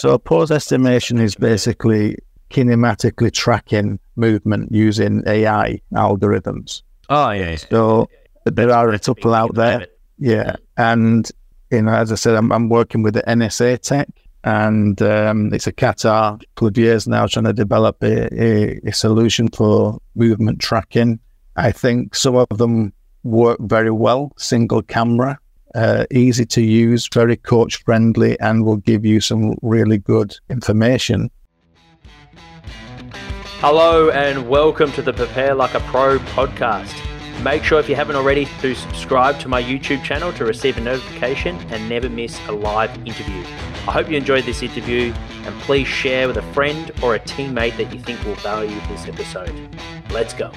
[0.00, 2.16] So pose estimation is basically
[2.50, 6.82] kinematically tracking movement using AI algorithms.
[7.10, 7.56] Oh yeah.
[7.56, 8.08] So
[8.46, 9.86] there are a couple out there.
[10.18, 11.30] Yeah, and
[11.70, 14.08] you know, as I said, I'm, I'm working with the NSA Tech,
[14.42, 18.92] and um, it's a Qatar couple of years now trying to develop a, a, a
[18.92, 21.20] solution for movement tracking.
[21.56, 25.38] I think some of them work very well, single camera,
[25.74, 31.30] uh, easy to use, very coach friendly, and will give you some really good information.
[33.60, 36.94] Hello, and welcome to the Prepare Like a Pro podcast.
[37.42, 40.80] Make sure if you haven't already to subscribe to my YouTube channel to receive a
[40.80, 43.42] notification and never miss a live interview.
[43.88, 45.14] I hope you enjoyed this interview
[45.44, 49.06] and please share with a friend or a teammate that you think will value this
[49.06, 49.54] episode.
[50.10, 50.52] Let's go.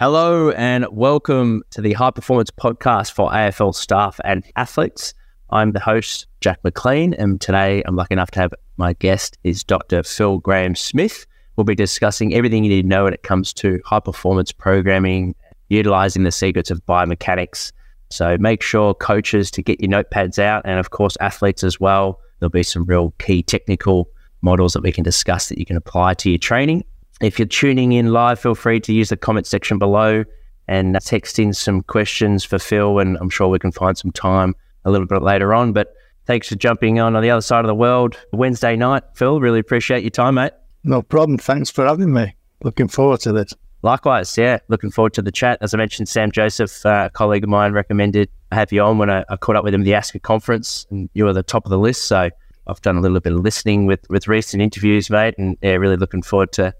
[0.00, 5.12] Hello and welcome to the High Performance Podcast for AFL staff and athletes.
[5.50, 9.64] I'm the host, Jack McLean, and today I'm lucky enough to have my guest is
[9.64, 10.04] Dr.
[10.04, 11.26] Phil Graham Smith.
[11.56, 15.34] We'll be discussing everything you need to know when it comes to high performance programming
[15.68, 17.72] utilizing the secrets of biomechanics.
[18.08, 22.20] So make sure coaches to get your notepads out and of course athletes as well.
[22.38, 24.08] There'll be some real key technical
[24.42, 26.84] models that we can discuss that you can apply to your training.
[27.20, 30.24] If you're tuning in live, feel free to use the comment section below
[30.68, 34.54] and text in some questions for Phil and I'm sure we can find some time
[34.84, 35.72] a little bit later on.
[35.72, 35.94] But
[36.26, 39.02] thanks for jumping on on the other side of the world Wednesday night.
[39.14, 40.52] Phil, really appreciate your time, mate.
[40.84, 41.38] No problem.
[41.38, 42.34] Thanks for having me.
[42.62, 43.52] Looking forward to this.
[43.82, 44.58] Likewise, yeah.
[44.68, 45.58] Looking forward to the chat.
[45.60, 48.98] As I mentioned, Sam Joseph, uh, a colleague of mine, recommended I have you on
[48.98, 51.42] when I, I, caught up with him at the ASCA conference, and you were the
[51.42, 52.04] top of the list.
[52.04, 52.30] So
[52.66, 55.96] I've done a little bit of listening with with recent interviews, mate, and yeah, really
[55.96, 56.74] looking forward to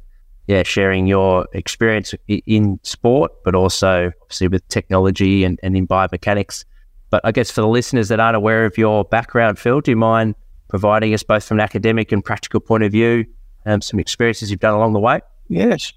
[0.49, 6.65] yeah sharing your experience in sport, but also obviously with technology and, and in biomechanics.
[7.11, 9.97] But I guess for the listeners that aren't aware of your background, Phil, do you
[9.97, 10.35] mind
[10.69, 13.25] providing us both from an academic and practical point of view
[13.65, 15.21] um, some experiences you've done along the way?
[15.49, 15.93] Yes.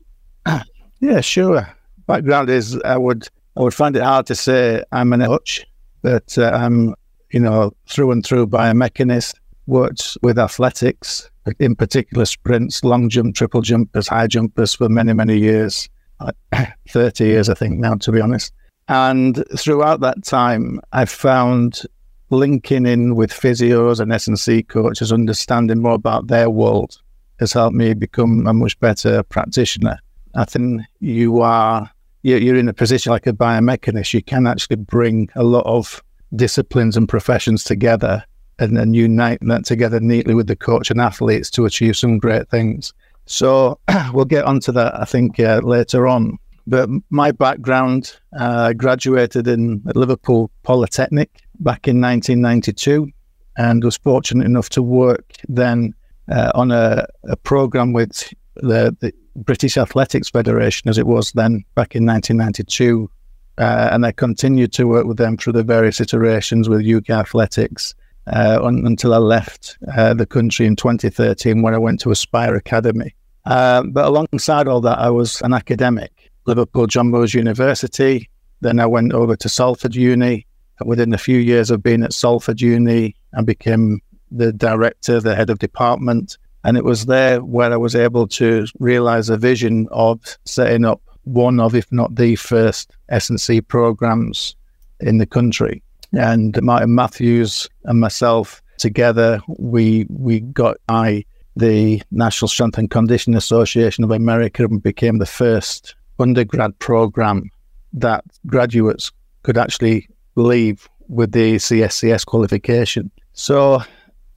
[1.02, 1.68] Yeah, sure.
[2.06, 5.66] Background is I would I would find it hard to say I'm an coach,
[6.04, 6.94] but uh, I'm
[7.32, 9.34] you know through and through biomechanist.
[9.72, 15.38] Worked with athletics, in particular sprints, long jump, triple jumpers, high jumpers for many many
[15.38, 15.88] years,
[16.90, 18.52] thirty years I think now to be honest.
[18.90, 21.84] And throughout that time, I found
[22.32, 27.02] linking in with physios and S and C coaches, understanding more about their world,
[27.40, 30.00] has helped me become a much better practitioner.
[30.36, 31.90] I think you are
[32.24, 34.14] you're in a position like a biomechanist.
[34.14, 36.04] You can actually bring a lot of
[36.36, 38.26] disciplines and professions together,
[38.62, 42.48] and then unite that together neatly with the coach and athletes to achieve some great
[42.50, 42.94] things.
[43.26, 43.80] So
[44.14, 46.38] we'll get onto that, I think, uh, later on.
[46.68, 53.10] But my background, uh, I graduated in Liverpool Polytechnic back in 1992,
[53.58, 55.96] and was fortunate enough to work then
[56.32, 61.64] uh, on a, a program with the, the British Athletics Federation as it was then
[61.74, 63.10] back in 1992.
[63.58, 67.96] Uh, and I continued to work with them through the various iterations with UK Athletics
[68.28, 72.56] uh, un- until I left uh, the country in 2013 when I went to Aspire
[72.56, 73.16] Academy.
[73.46, 76.12] Uh, but alongside all that, I was an academic.
[76.46, 78.30] Liverpool Moores University.
[78.62, 80.46] Then I went over to Salford Uni.
[80.84, 84.02] Within a few years of being at Salford Uni, I became
[84.32, 86.38] the director, the head of department.
[86.64, 91.02] And it was there where I was able to realize a vision of setting up
[91.24, 94.56] one of, if not the first S&C programs
[95.00, 95.84] in the country.
[96.18, 103.38] And Martin Matthews and myself together, we we got I the National Strength and Conditioning
[103.38, 107.50] Association of America and became the first undergrad program
[107.94, 109.12] that graduates
[109.44, 113.12] could actually leave with the CSCS qualification.
[113.34, 113.82] So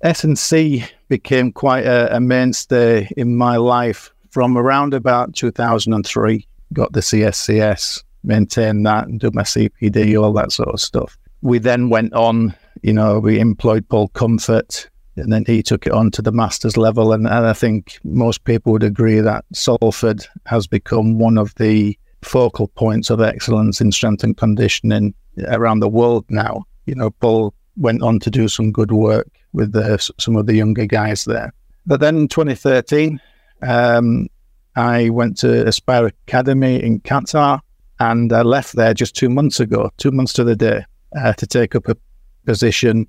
[0.02, 6.46] S&C became quite a, a, mainstay in my life from around about 2003.
[6.72, 11.16] Got the CSCS, maintained that, and did my CPD, all that sort of stuff.
[11.44, 15.92] We then went on, you know, we employed Paul Comfort, and then he took it
[15.92, 17.12] on to the master's level.
[17.12, 21.98] And, and I think most people would agree that Salford has become one of the
[22.22, 25.14] focal points of excellence in strength and conditioning
[25.48, 26.64] around the world now.
[26.86, 30.54] You know, Paul went on to do some good work with the, some of the
[30.54, 31.52] younger guys there.
[31.86, 33.20] But then in 2013,
[33.62, 34.28] um,
[34.76, 37.60] I went to Aspire Academy in Qatar
[38.00, 40.84] and I left there just two months ago, two months to the day,
[41.18, 41.96] uh, to take up a
[42.44, 43.06] position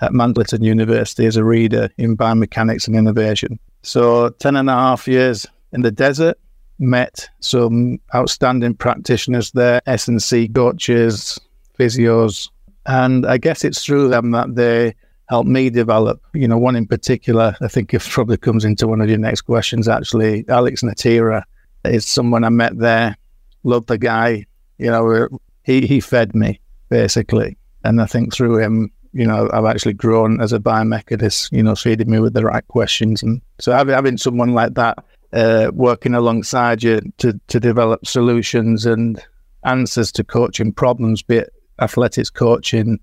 [0.00, 3.58] at Mandelton University as a reader in biomechanics and innovation.
[3.82, 6.38] So 10 and a half years in the desert,
[6.78, 11.40] met some outstanding practitioners there, S&C coaches,
[11.78, 12.50] physios,
[12.86, 14.94] and I guess it's through them that they
[15.28, 16.20] helped me develop.
[16.34, 19.42] You know, one in particular, I think it probably comes into one of your next
[19.42, 19.88] questions.
[19.88, 21.44] Actually, Alex Natera
[21.84, 23.16] is someone I met there.
[23.64, 24.46] Loved the guy.
[24.78, 25.28] You know,
[25.64, 30.40] he he fed me basically, and I think through him, you know, I've actually grown
[30.40, 31.52] as a biomechanist.
[31.52, 35.04] You know, feeding me with the right questions, and so having, having someone like that
[35.32, 39.22] uh, working alongside you to to develop solutions and
[39.64, 42.98] answers to coaching problems, be it athletics coaching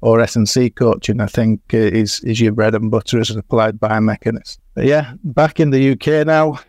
[0.00, 3.78] or S&C coaching, I think uh, is is your bread and butter as an applied
[3.78, 4.58] biomechanist.
[4.74, 6.60] But yeah, back in the UK now,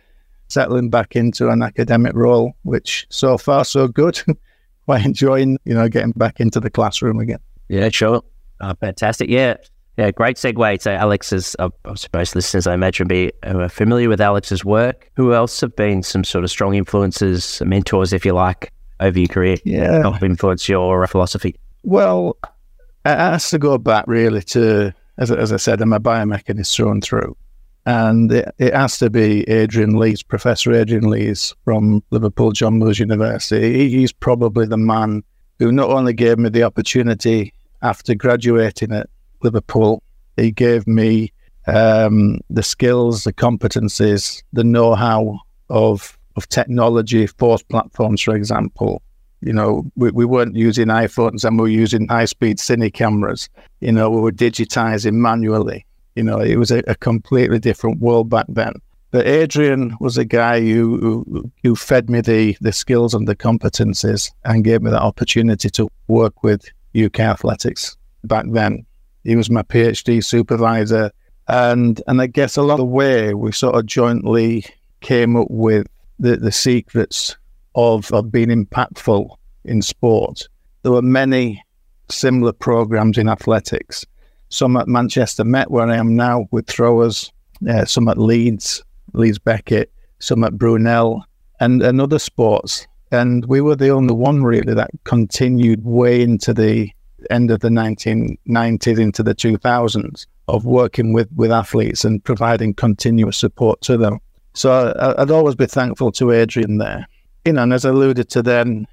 [0.48, 4.20] settling back into an academic role, which so far so good.
[4.90, 7.38] Quite enjoying, you know, getting back into the classroom again.
[7.68, 8.24] Yeah, sure.
[8.60, 9.30] Uh, fantastic.
[9.30, 9.54] Yeah.
[9.96, 11.54] Yeah, great segue to Alex's.
[11.60, 15.08] Uh, I suppose listeners, I imagine, be uh, familiar with Alex's work.
[15.14, 19.28] Who else have been some sort of strong influences, mentors, if you like, over your
[19.28, 19.58] career?
[19.64, 21.54] Yeah, help influence your philosophy.
[21.84, 26.74] Well, it has to go back really to, as, as I said, I'm a biomechanist
[26.74, 27.36] through and through.
[27.86, 32.98] And it, it has to be Adrian Lees, Professor Adrian Lees from Liverpool John Moores
[32.98, 33.72] University.
[33.72, 35.22] He, he's probably the man
[35.58, 39.08] who not only gave me the opportunity after graduating at
[39.42, 40.02] Liverpool,
[40.36, 41.32] he gave me
[41.66, 45.38] um, the skills, the competencies, the know how
[45.68, 49.02] of, of technology, force platforms, for example,
[49.40, 53.48] you know, we, we weren't using iPhones and we were using high speed cine cameras.
[53.80, 55.86] You know, we were digitizing manually.
[56.14, 58.74] You know, it was a, a completely different world back then.
[59.12, 64.30] But Adrian was a guy who, who, fed me the the skills and the competencies
[64.44, 66.64] and gave me that opportunity to work with
[66.94, 68.86] UK athletics back then.
[69.24, 71.10] He was my PhD supervisor,
[71.48, 74.64] and and I guess along the way we sort of jointly
[75.00, 75.86] came up with
[76.20, 77.36] the, the secrets
[77.74, 79.34] of, of being impactful
[79.64, 80.48] in sport.
[80.82, 81.62] There were many
[82.10, 84.04] similar programs in athletics.
[84.50, 87.32] Some at Manchester Met, where I am now, with throwers.
[87.68, 88.82] Uh, some at Leeds,
[89.12, 89.90] Leeds Beckett.
[90.18, 91.24] Some at Brunel,
[91.60, 92.86] and and other sports.
[93.10, 96.90] And we were the only one really that continued way into the
[97.30, 103.36] end of the 1990s into the 2000s of working with, with athletes and providing continuous
[103.36, 104.20] support to them.
[104.54, 107.06] So I, I'd always be thankful to Adrian there
[107.44, 108.86] you know, and as I alluded to then,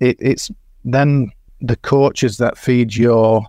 [0.00, 0.50] it, it's
[0.84, 1.30] then
[1.60, 3.46] the coaches that feed your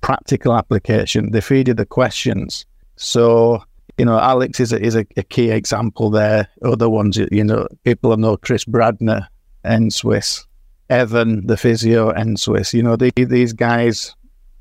[0.00, 1.32] practical application.
[1.32, 2.66] They feed you the questions.
[2.96, 3.62] So,
[3.98, 6.48] you know, Alex is a, is a, a key example there.
[6.62, 9.26] Other ones, you know, people know Chris Bradner
[9.64, 10.46] and Swiss,
[10.90, 12.72] Evan, the physio and Swiss.
[12.72, 14.14] You know, the, these guys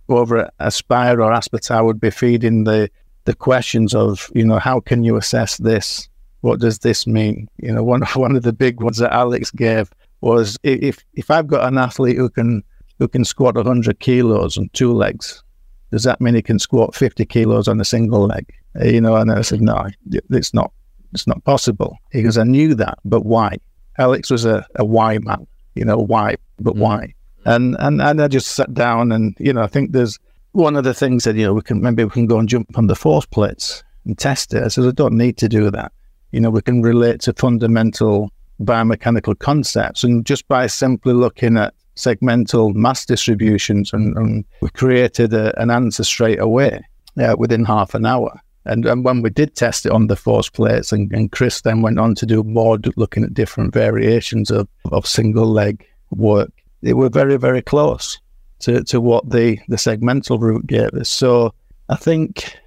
[0.10, 2.90] over at Aspire or Aspetar would be feeding the
[3.26, 6.08] the questions of, you know, how can you assess this?
[6.46, 7.50] what does this mean?
[7.58, 9.90] You know, one one of the big ones that Alex gave
[10.22, 12.64] was if if I've got an athlete who can
[13.00, 15.44] who can squat 100 kilos on two legs,
[15.92, 18.52] does that mean he can squat 50 kilos on a single leg?
[18.80, 19.88] Uh, you know, and I said, no,
[20.30, 20.72] it's not.
[21.14, 21.98] It's not possible.
[22.12, 23.58] He goes, I knew that, but why?
[23.98, 25.48] Alex was a, a why man.
[25.76, 26.36] You know, why?
[26.60, 26.80] But mm.
[26.80, 27.14] why?
[27.46, 30.20] And and and I just sat down and you know, I think there's
[30.52, 32.78] one of the things that you know we can maybe we can go and jump
[32.78, 34.64] on the force plates and test it.
[34.64, 35.94] I said, I don't need to do that
[36.36, 38.30] you know, we can relate to fundamental
[38.62, 40.04] biomechanical concepts.
[40.04, 45.72] And just by simply looking at segmental mass distributions, and, and we created a, an
[45.72, 46.82] answer straight away
[47.20, 48.40] uh, within half an hour.
[48.66, 51.82] And, and when we did test it on the force plates, and, and Chris then
[51.82, 56.94] went on to do more looking at different variations of, of single leg work, they
[56.94, 58.20] were very, very close
[58.60, 61.10] to, to what the, the segmental route gave us.
[61.10, 61.54] So
[61.90, 62.58] I think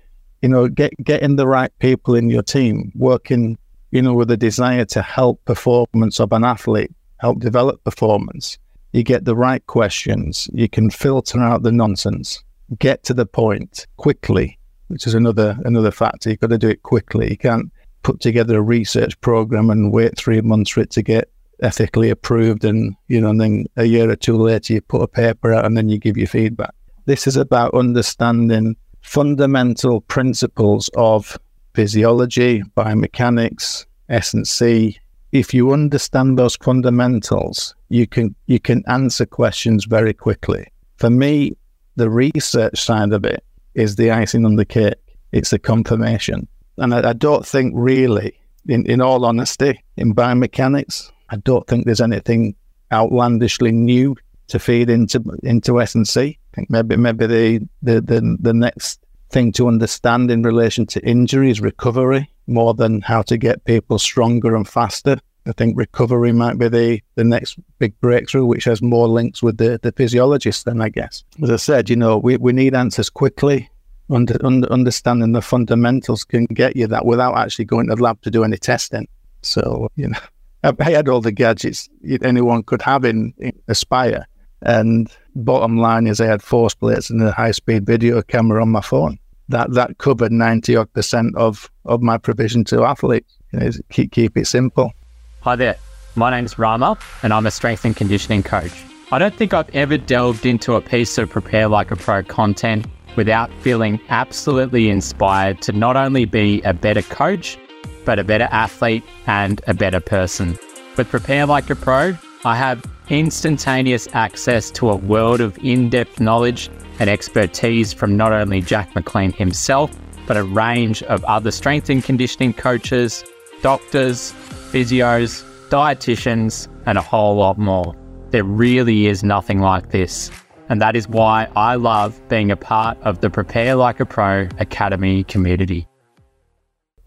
[0.43, 3.59] you know, get getting the right people in your team, working,
[3.91, 8.59] you know, with a desire to help performance of an athlete, help develop performance.
[8.93, 10.49] You get the right questions.
[10.53, 12.43] You can filter out the nonsense.
[12.79, 16.31] Get to the point quickly, which is another another factor.
[16.31, 17.31] You've got to do it quickly.
[17.31, 17.71] You can't
[18.03, 21.31] put together a research program and wait three months for it to get
[21.61, 25.09] ethically approved and you know and then a year or two later you put a
[25.09, 26.73] paper out and then you give your feedback
[27.05, 31.39] this is about understanding fundamental principles of
[31.75, 34.99] physiology, biomechanics, S&C.
[35.33, 40.67] If you understand those fundamentals, you can you can answer questions very quickly.
[40.97, 41.57] For me,
[41.97, 43.45] the research side of it
[43.75, 44.95] is the icing on the cake.
[45.33, 46.49] It's the confirmation.
[46.79, 51.85] And I, I don't think really, in, in all honesty, in biomechanics, I don't think
[51.85, 52.55] there's anything
[52.93, 54.17] outlandishly new
[54.47, 59.69] to feed into into S&C think maybe maybe the, the, the, the next thing to
[59.69, 64.67] understand in relation to injury is recovery more than how to get people stronger and
[64.67, 65.19] faster.
[65.47, 69.57] I think recovery might be the, the next big breakthrough, which has more links with
[69.57, 71.25] the, the physiologist then, I guess.
[71.43, 73.71] As I said, you know, we, we need answers quickly.
[74.11, 78.21] under, under, understanding the fundamentals can get you that without actually going to the lab
[78.23, 79.07] to do any testing.
[79.43, 80.19] So, you know,
[80.65, 81.89] I had all the gadgets
[82.23, 84.27] anyone could have in, in Aspire.
[84.63, 88.71] And bottom line is I had force plates and a high speed video camera on
[88.71, 89.19] my phone.
[89.49, 93.35] That that covered 90 odd percent of, of my provision to athletes.
[93.53, 94.93] You know, keep, keep it simple.
[95.41, 95.77] Hi there.
[96.17, 98.73] My name's Rama and I'm a strength and conditioning coach.
[99.11, 102.87] I don't think I've ever delved into a piece of Prepare Like a Pro content
[103.17, 107.59] without feeling absolutely inspired to not only be a better coach,
[108.05, 110.59] but a better athlete and a better person.
[110.97, 116.21] With Prepare Like a Pro, I have instantaneous access to a world of in depth
[116.21, 119.91] knowledge and expertise from not only Jack McLean himself,
[120.27, 123.25] but a range of other strength and conditioning coaches,
[123.61, 124.33] doctors,
[124.71, 127.97] physios, dietitians, and a whole lot more.
[128.31, 130.31] There really is nothing like this.
[130.69, 134.49] And that is why I love being a part of the Prepare Like a Pro
[134.59, 135.89] Academy community.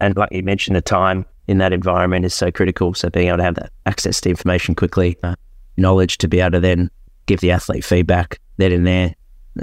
[0.00, 2.94] And like you mentioned, the time in that environment is so critical.
[2.94, 5.34] So being able to have that access to information quickly, uh,
[5.76, 6.90] knowledge to be able to then
[7.26, 9.14] give the athlete feedback then and there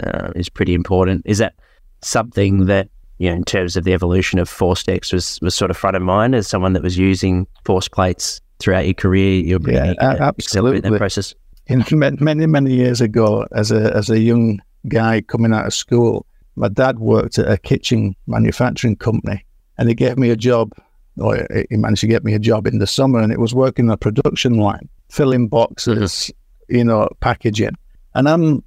[0.03, 1.21] uh, is pretty important.
[1.25, 1.53] Is that
[2.01, 5.77] something that you know, in terms of the evolution of ForceDecks was was sort of
[5.77, 9.41] front of mind as someone that was using force plates throughout your career?
[9.41, 10.89] You're yeah, absolutely.
[10.89, 11.35] that process
[11.67, 16.25] in many many years ago as a as a young guy coming out of school
[16.55, 19.45] my dad worked at a kitchen manufacturing company
[19.77, 20.73] and he gave me a job
[21.17, 23.89] or he managed to get me a job in the summer and it was working
[23.89, 26.31] on a production line filling boxes
[26.69, 26.77] mm-hmm.
[26.77, 27.75] you know packaging.
[28.15, 28.63] And i'm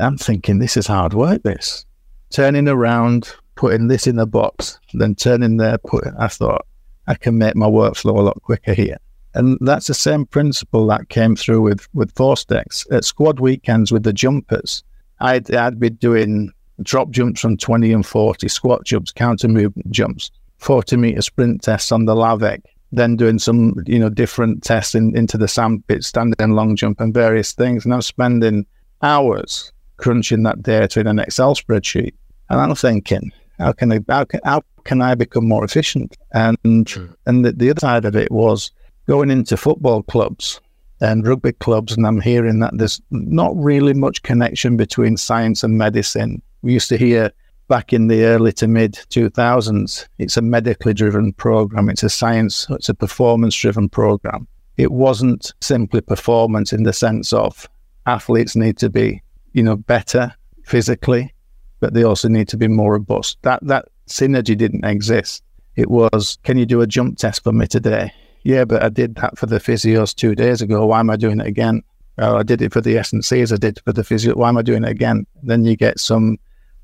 [0.00, 1.84] i'm thinking this is hard work this.
[2.30, 6.64] Turning around putting this in a box then turning there putting i thought
[7.08, 8.98] i can make my workflow a lot quicker here.
[9.34, 14.02] And that's the same principle that came through with, with ForceDecks At squad weekends with
[14.02, 14.82] the jumpers,
[15.20, 16.50] I'd, I'd be doing
[16.82, 21.92] drop jumps from 20 and 40, squat jumps, counter movement jumps, 40 meter sprint tests
[21.92, 22.62] on the Laveg,
[22.92, 27.00] then doing some, you know, different tests in, into the sandpit, standing and long jump
[27.00, 27.84] and various things.
[27.84, 28.66] And I'm spending
[29.02, 32.14] hours crunching that data in an Excel spreadsheet.
[32.50, 36.16] And I'm thinking, how can I, how can, how can I become more efficient?
[36.32, 37.06] And, hmm.
[37.26, 38.70] and the, the other side of it was,
[39.08, 40.60] going into football clubs
[41.00, 45.78] and rugby clubs, and I'm hearing that there's not really much connection between science and
[45.78, 46.42] medicine.
[46.62, 47.32] We used to hear
[47.68, 52.66] back in the early to mid 2000s, it's a medically driven program, it's a science,
[52.70, 54.46] it's a performance driven program.
[54.76, 57.68] It wasn't simply performance in the sense of
[58.06, 59.22] athletes need to be,
[59.52, 60.34] you know, better
[60.64, 61.34] physically,
[61.80, 63.38] but they also need to be more robust.
[63.42, 65.42] That that synergy didn't exist.
[65.76, 68.12] It was, can you do a jump test for me today?
[68.48, 70.86] yeah, but I did that for the physios two days ago.
[70.86, 71.82] Why am I doing it again?
[72.16, 73.52] Well, I did it for the S&Cs.
[73.52, 74.34] I did for the physio.
[74.34, 75.26] Why am I doing it again?
[75.42, 76.38] Then you get some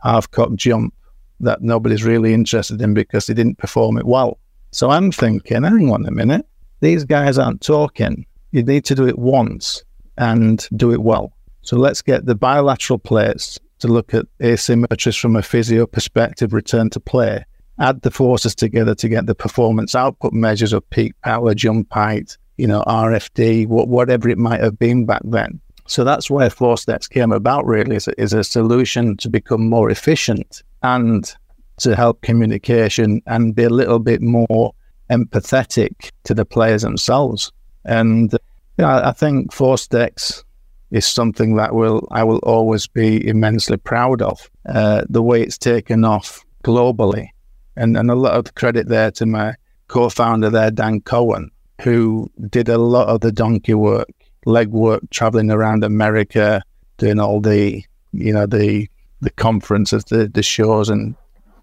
[0.04, 0.94] half-cock jump
[1.40, 4.38] that nobody's really interested in because they didn't perform it well.
[4.70, 6.46] So I'm thinking, hang on a minute.
[6.80, 8.26] These guys aren't talking.
[8.52, 9.82] You need to do it once
[10.16, 11.32] and do it well.
[11.62, 16.90] So let's get the bilateral plates to look at asymmetries from a physio perspective, return
[16.90, 17.44] to play
[17.78, 22.36] add the forces together to get the performance output measures of peak power, jump height,
[22.56, 25.60] you know, RFD, whatever it might have been back then.
[25.86, 29.90] So that's where ForceDecks came about, really, is a, is a solution to become more
[29.90, 31.32] efficient and
[31.78, 34.72] to help communication and be a little bit more
[35.10, 37.52] empathetic to the players themselves.
[37.84, 40.42] And you know, I think ForceDecks
[40.90, 44.50] is something that will I will always be immensely proud of.
[44.66, 47.28] Uh, the way it's taken off globally
[47.76, 49.54] and, and a lot of credit there to my
[49.88, 51.50] co-founder there, Dan Cohen,
[51.82, 54.08] who did a lot of the donkey work,
[54.46, 56.62] leg work, traveling around America,
[56.98, 57.82] doing all the,
[58.12, 58.88] you know, the
[59.20, 61.14] the conferences, the, the shows, and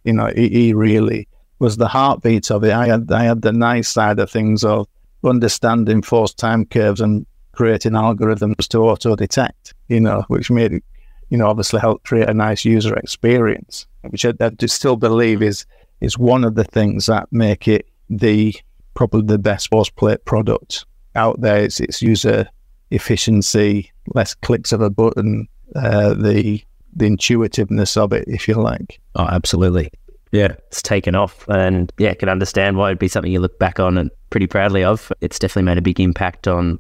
[0.04, 1.28] you know, he, he really
[1.60, 2.74] was the heartbeat of it.
[2.74, 4.88] I had I had the nice side of things of
[5.24, 10.84] understanding force time curves and creating algorithms to auto detect, you know, which made it,
[11.30, 15.66] you know, obviously help create a nice user experience, which I, I still believe is
[16.00, 18.56] is one of the things that make it the
[18.96, 20.86] probably the best force plate product
[21.16, 21.64] out there.
[21.64, 22.48] It's its user
[22.92, 26.62] efficiency, less clicks of a button, uh, the
[26.94, 29.00] the intuitiveness of it, if you like.
[29.16, 29.90] Oh, absolutely.
[30.34, 33.80] Yeah, it's taken off, and yeah, can understand why it'd be something you look back
[33.80, 35.12] on and pretty proudly of.
[35.22, 36.80] It's definitely made a big impact on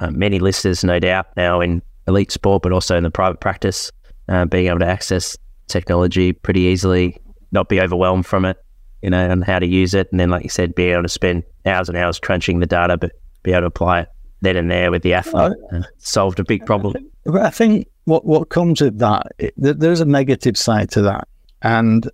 [0.00, 3.90] uh, many listeners, no doubt, now in elite sport, but also in the private practice,
[4.28, 5.36] uh, being able to access
[5.66, 7.16] technology pretty easily
[7.52, 8.58] not be overwhelmed from it,
[9.02, 10.08] you know, and how to use it.
[10.10, 12.96] And then, like you said, be able to spend hours and hours crunching the data,
[12.96, 13.12] but
[13.42, 14.08] be able to apply it
[14.40, 15.56] then and there with the athlete.
[15.72, 16.94] Uh, solved a big problem.
[17.24, 21.28] But I think what, what comes with that, it, there's a negative side to that.
[21.62, 22.10] And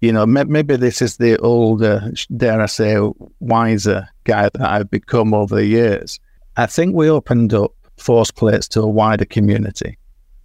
[0.00, 2.98] you know, maybe this is the older, dare I say,
[3.40, 6.20] wiser guy that I've become over the years.
[6.56, 9.96] I think we opened up force plates to a wider community.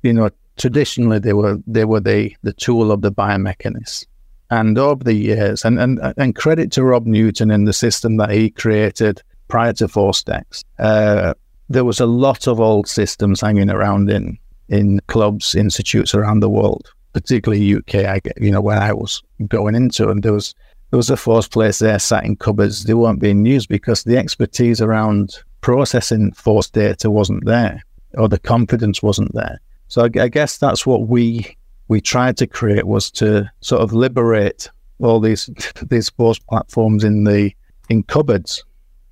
[0.03, 4.05] You know, traditionally they were they were the the tool of the biomechanists,
[4.49, 8.31] and over the years, and and and credit to Rob Newton and the system that
[8.31, 9.21] he created
[9.51, 10.63] prior to ForceDecks.
[10.79, 11.33] Uh,
[11.69, 14.37] there was a lot of old systems hanging around in
[14.69, 19.75] in clubs, institutes around the world particularly UK, I you know, where I was going
[19.75, 20.55] into, and there was
[20.89, 22.83] there was a force place there sat in cupboards.
[22.83, 27.83] They weren't being used because the expertise around processing force data wasn't there,
[28.15, 29.59] or the confidence wasn't there.
[29.87, 31.55] So I, I guess that's what we
[31.87, 35.49] we tried to create was to sort of liberate all these
[35.89, 37.51] these force platforms in the
[37.89, 38.63] in cupboards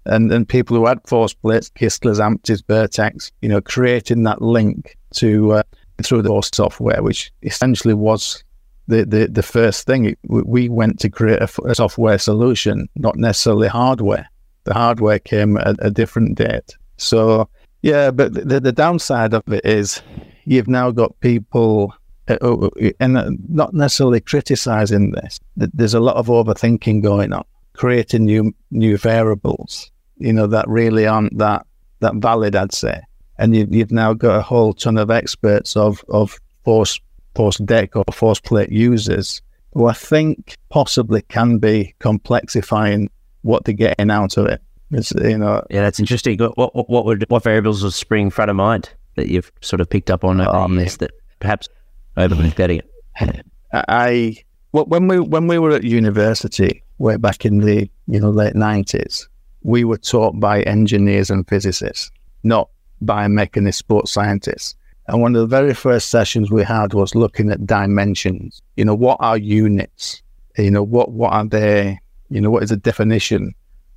[0.06, 4.98] and and people who had force plates, Kistlers, AMTIs, Bertecs, you know, creating that link
[5.15, 5.63] to uh,
[6.03, 8.44] through the software, which essentially was
[8.88, 10.15] the, the, the first thing.
[10.24, 14.29] We went to create a, a, software solution, not necessarily hardware.
[14.63, 16.75] The hardware came at a different date.
[16.98, 17.48] So,
[17.82, 20.01] yeah, but the, the downside of it is
[20.46, 21.94] you've now got people,
[22.27, 27.32] uh, uh, uh and uh, not necessarily criticizing this, there's a lot of overthinking going
[27.32, 27.46] on,
[27.79, 31.65] creating new new variables, you know, that really aren't that,
[32.01, 33.01] that valid, I'd say
[33.39, 37.00] and you, you've now got a whole ton of experts of of force
[37.36, 39.41] force deck or force plate users
[39.74, 43.07] who I think possibly can be complexifying
[43.43, 44.62] what they're getting out of it.
[44.91, 46.38] It's, you know, yeah, that's interesting.
[46.38, 49.89] What what what, would, what variables would spring front of mind that you've sort of
[49.89, 51.69] picked up on oh, on this that perhaps
[52.17, 52.89] overlooking it?
[53.71, 54.38] I
[54.71, 59.27] when we when we were at university way back in the you know late nineties,
[59.63, 62.11] we were taught by engineers and physicists,
[62.43, 62.69] not
[63.03, 64.75] biomechanist sports scientists.
[65.07, 68.61] And one of the very first sessions we had was looking at dimensions.
[68.75, 70.21] You know, what are units?
[70.57, 71.99] You know, what what are they?
[72.29, 73.55] You know, what is the definition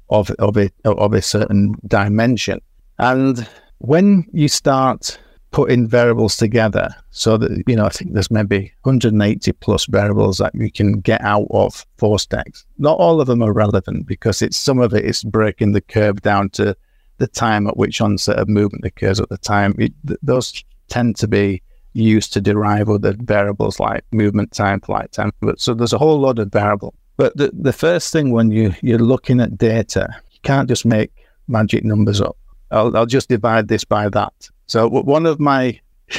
[0.09, 2.61] of of a of a certain dimension?
[2.99, 3.47] And
[3.79, 5.19] when you start
[5.53, 10.55] putting variables together, so that you know, I think there's maybe 180 plus variables that
[10.55, 12.65] you can get out of ForceDecks.
[12.79, 16.23] Not all of them are relevant because it's some of it is breaking the curve
[16.23, 16.77] down to
[17.23, 21.15] the time at which onset of movement occurs at the time, it, th- those tend
[21.17, 21.63] to be
[21.93, 25.31] used to derive other variables like movement time, flight time.
[25.41, 26.95] But, so there's a whole lot of variable.
[27.17, 31.13] But the, the first thing when you, you're looking at data, you can't just make
[31.47, 32.37] magic numbers up.
[32.73, 34.33] I'll, I'll just divide this by that.
[34.73, 35.79] So one of my,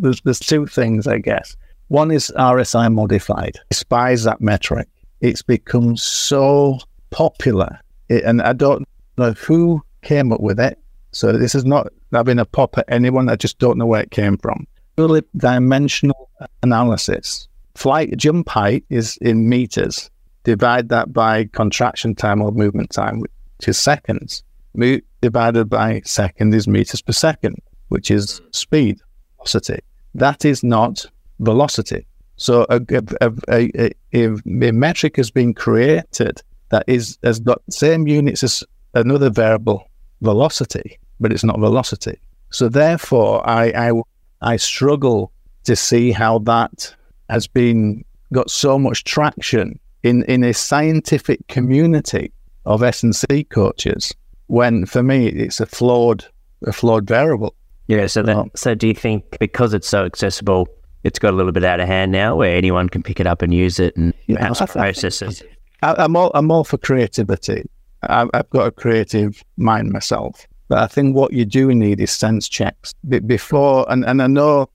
[0.00, 1.56] there's, there's two things, I guess.
[1.86, 3.56] One is RSI modified.
[3.70, 4.88] Despise that metric.
[5.20, 6.80] It's become so
[7.10, 7.78] popular.
[8.08, 8.84] It, and I don't
[9.16, 10.76] know who came up with it.
[11.12, 13.28] So this is not having a pop at anyone.
[13.28, 14.66] I just don't know where it came from.
[14.96, 16.28] Purely dimensional
[16.64, 17.46] analysis.
[17.76, 20.10] Flight jump height is in meters.
[20.42, 23.30] Divide that by contraction time or movement time, which
[23.68, 24.42] is seconds.
[24.74, 28.44] Mo- divided by second is meters per second, which is hmm.
[28.52, 29.00] speed,
[29.36, 29.80] velocity.
[30.14, 31.06] That is not
[31.40, 32.06] velocity.
[32.36, 32.80] So a,
[33.20, 38.42] a, a, a, a metric has been created that is has got the same units
[38.42, 39.88] as another variable
[40.22, 42.18] velocity, but it's not velocity.
[42.50, 44.02] So therefore, I, I,
[44.40, 45.32] I struggle
[45.64, 46.94] to see how that
[47.28, 52.32] has been got so much traction in, in a scientific community
[52.66, 54.12] of S&C coaches
[54.46, 56.24] when for me it's a flawed
[56.66, 57.54] a flawed variable.
[57.86, 60.68] Yeah, so that, so do you think because it's so accessible,
[61.02, 63.42] it's got a little bit out of hand now where anyone can pick it up
[63.42, 65.42] and use it and yeah, perhaps process it?
[65.82, 67.64] I, I'm all I'm all for creativity.
[68.08, 72.48] I've got a creative mind myself, but I think what you do need is sense
[72.48, 72.94] checks
[73.26, 73.90] before.
[73.90, 74.68] And, and I know,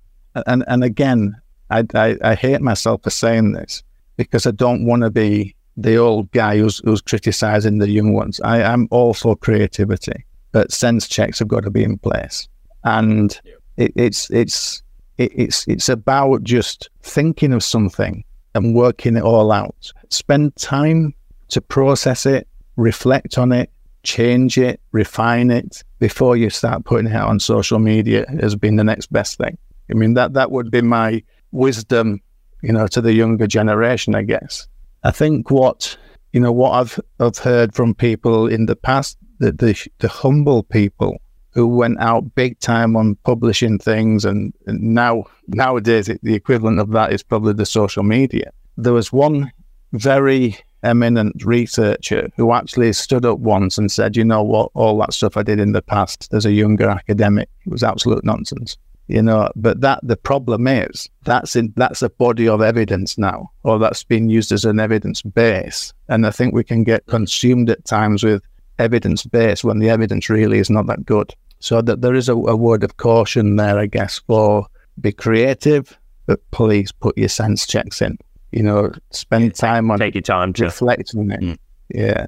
[0.48, 1.36] and, and again,
[1.70, 3.84] I, I, I hate myself for saying this
[4.18, 8.42] because I don't want to be the old guy who's, who's criticizing the young ones.
[8.42, 12.48] I am all for creativity, but sense checks have got to be in place.
[12.84, 13.40] And
[13.78, 14.84] it, it's, it's,
[15.18, 18.24] it, it's, it's about just thinking of something
[18.56, 19.92] and working it all out.
[20.10, 21.14] Spend time
[21.50, 23.70] to process it, reflect on it,
[24.04, 28.78] change it, refine it before you start putting it out on social media has been
[28.78, 29.58] the next best thing.
[29.92, 32.22] I mean, that, that would be my wisdom,
[32.62, 34.68] you know, to the younger generation, I guess.
[35.04, 35.98] I think what,
[36.32, 40.64] you know, what I've, I've heard from people in the past, that the, the humble
[40.64, 41.22] people
[41.60, 46.80] who went out big time on publishing things and, and now nowadays it, the equivalent
[46.80, 48.50] of that is probably the social media.
[48.78, 49.52] There was one
[49.92, 55.12] very eminent researcher who actually stood up once and said, you know what, all that
[55.12, 58.78] stuff I did in the past as a younger academic, was absolute nonsense.
[59.10, 59.52] you know.
[59.58, 64.06] But that the problem is that's in that's a body of evidence now, or that's
[64.06, 68.24] been used as an evidence base, and I think we can get consumed at times
[68.24, 68.42] with
[68.78, 71.36] evidence base when the evidence really is not that good.
[71.60, 74.66] So that there is a, a word of caution there, I guess, for
[75.02, 78.18] be creative, but please put your sense checks in.
[78.52, 80.66] You know, spend time on Take your time to.
[80.66, 81.40] reflecting on it.
[81.42, 81.58] Mm.
[81.94, 82.26] Yeah,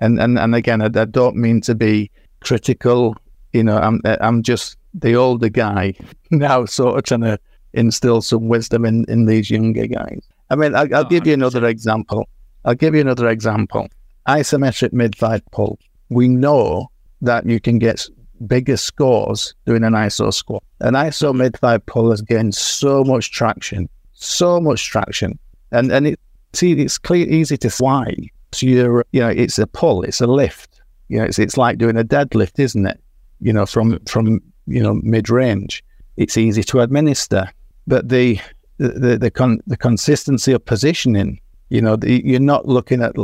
[0.00, 3.16] and and and again, I, I don't mean to be critical.
[3.52, 5.94] You know, I'm I'm just the older guy
[6.30, 7.38] now, sort of trying to
[7.72, 10.20] instill some wisdom in in these younger guys.
[10.50, 11.34] I mean, I, I'll Oh, give you 100%.
[11.34, 12.28] another example.
[12.66, 13.88] I'll give you another example.
[14.28, 15.78] Isometric mid-thigh pull.
[16.10, 16.90] We know
[17.22, 18.06] that you can get
[18.46, 20.62] bigger scores doing an ISO squat.
[20.80, 25.38] An ISO mid-thigh pull has gained so much traction, so much traction,
[25.70, 26.20] and and it
[26.52, 28.14] see it's clear easy to fly.
[28.52, 30.80] So you're you know it's a pull, it's a lift.
[31.08, 33.00] You know it's it's like doing a deadlift, isn't it?
[33.40, 35.82] You know from from you know mid range,
[36.16, 37.50] it's easy to administer,
[37.86, 38.40] but the
[38.78, 43.14] the the the, con- the consistency of positioning, you know, the, you're not looking at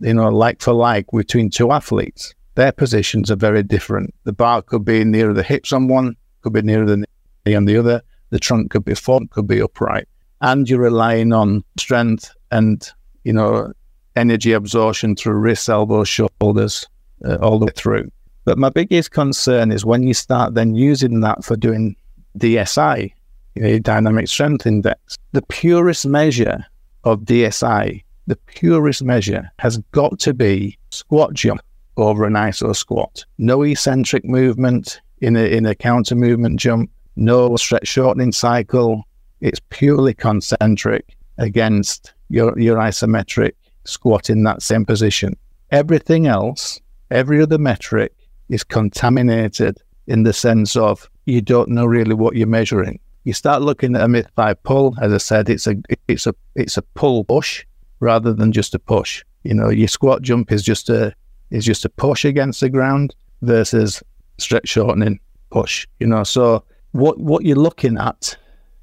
[0.00, 2.34] you know like for like between two athletes.
[2.56, 4.14] Their positions are very different.
[4.24, 7.04] The bar could be nearer the hips on one, could be nearer the
[7.46, 8.02] knee on the other.
[8.30, 10.08] The trunk could be forward, could be upright,
[10.40, 12.90] and you're relying on strength and
[13.24, 13.72] you know
[14.16, 16.86] energy absorption through wrists, elbows, shoulders,
[17.26, 18.10] uh, all the way through.
[18.46, 21.94] But my biggest concern is when you start then using that for doing
[22.38, 23.12] DSI,
[23.54, 25.16] you know, dynamic strength index.
[25.32, 26.64] The purest measure
[27.04, 31.60] of DSI, the purest measure has got to be squat jump
[31.96, 33.24] over an iso squat.
[33.38, 39.02] No eccentric movement in a in a counter movement jump, no stretch shortening cycle.
[39.40, 43.52] It's purely concentric against your your isometric
[43.84, 45.36] squat in that same position.
[45.70, 46.80] Everything else,
[47.10, 48.14] every other metric
[48.48, 53.00] is contaminated in the sense of you don't know really what you're measuring.
[53.24, 55.74] You start looking at a mid thigh pull, as I said, it's a
[56.06, 57.64] it's a it's a pull push
[58.00, 59.24] rather than just a push.
[59.42, 61.14] You know, your squat jump is just a
[61.50, 64.02] is just a push against the ground versus
[64.38, 65.86] stretch shortening push.
[66.00, 68.36] You know, so what what you're looking at,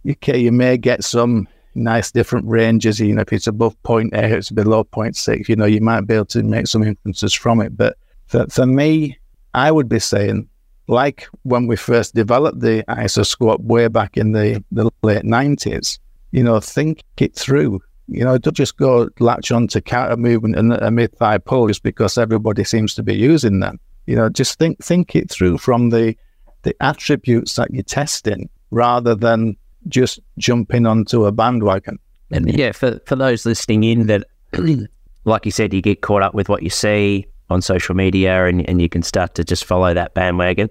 [0.09, 2.99] okay, you may get some nice different ranges.
[2.99, 5.49] You know, if it's above 0.8, it's below six.
[5.49, 7.75] You know, you might be able to make some inferences from it.
[7.75, 7.97] But
[8.27, 9.17] for, for me,
[9.53, 10.47] I would be saying,
[10.87, 15.99] like when we first developed the ISO squat way back in the, the late 90s,
[16.31, 17.81] you know, think it through.
[18.07, 21.67] You know, don't just go latch on to counter movement and a mid thigh pull
[21.67, 23.79] just because everybody seems to be using them.
[24.05, 26.15] You know, just think think it through from the
[26.63, 29.55] the attributes that you're testing rather than
[29.87, 31.99] just jumping onto a bandwagon.
[32.31, 34.25] And yeah, for, for those listening in that,
[35.25, 38.67] like you said, you get caught up with what you see on social media and,
[38.67, 40.69] and you can start to just follow that bandwagon.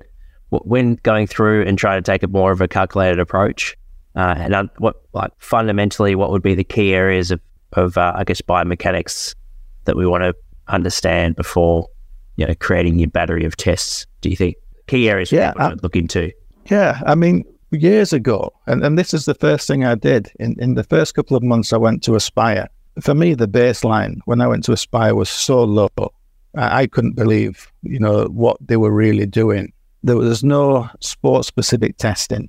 [0.50, 3.76] When going through and trying to take a more of a calculated approach,
[4.16, 7.40] uh, and what like fundamentally, what would be the key areas of,
[7.74, 9.34] of uh, I guess biomechanics
[9.84, 10.34] that we want to
[10.68, 11.88] understand before
[12.36, 14.06] you know creating your battery of tests?
[14.20, 16.32] Do you think key areas Yeah, I- to look into?
[16.70, 20.54] Yeah, I mean, years ago, and, and this is the first thing I did in,
[20.60, 22.68] in the first couple of months I went to Aspire.
[23.00, 25.88] For me, the baseline when I went to Aspire was so low.
[26.56, 29.72] I, I couldn't believe, you know, what they were really doing.
[30.04, 32.48] There was no sport specific testing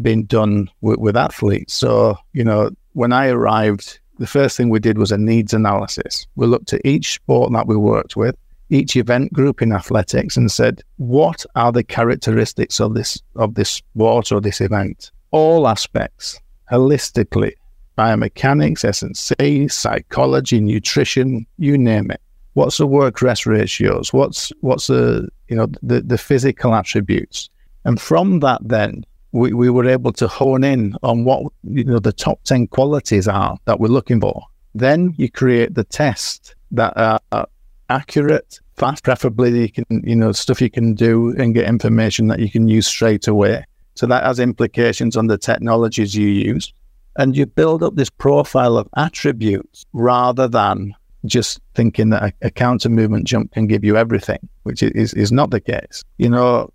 [0.00, 1.74] being done with, with athletes.
[1.74, 6.26] So, you know, when I arrived, the first thing we did was a needs analysis.
[6.36, 8.36] We looked at each sport that we worked with,
[8.70, 13.70] each event group in athletics and said, what are the characteristics of this of this
[13.70, 15.10] sport or this event?
[15.30, 17.52] All aspects, holistically,
[17.98, 22.20] biomechanics, S&C, psychology, nutrition, you name it.
[22.54, 24.12] What's the work rest ratios?
[24.12, 27.50] What's what's the you know the, the physical attributes?
[27.84, 29.04] And from that then
[29.34, 33.26] we, we were able to hone in on what you know the top 10 qualities
[33.26, 34.46] are that we're looking for.
[34.76, 37.46] Then you create the test that are
[37.90, 42.38] accurate, fast, preferably you can, you know, stuff you can do and get information that
[42.38, 43.64] you can use straight away.
[43.96, 46.72] So that has implications on the technologies you use.
[47.16, 50.94] And you build up this profile of attributes rather than
[51.26, 55.30] just thinking that a, a counter movement jump can give you everything, which is, is
[55.30, 56.04] not the case.
[56.18, 56.70] You know,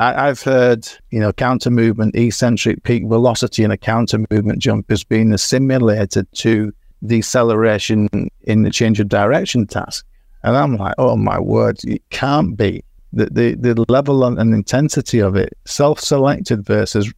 [0.00, 4.90] I, I've heard, you know, counter movement, eccentric peak velocity in a counter movement jump
[4.90, 6.72] has been assimilated to
[7.06, 8.08] deceleration
[8.42, 10.04] in the change of direction task.
[10.42, 12.82] And I'm like, oh my word, it can't be.
[13.12, 17.12] The, the, the level and intensity of it, self selected versus,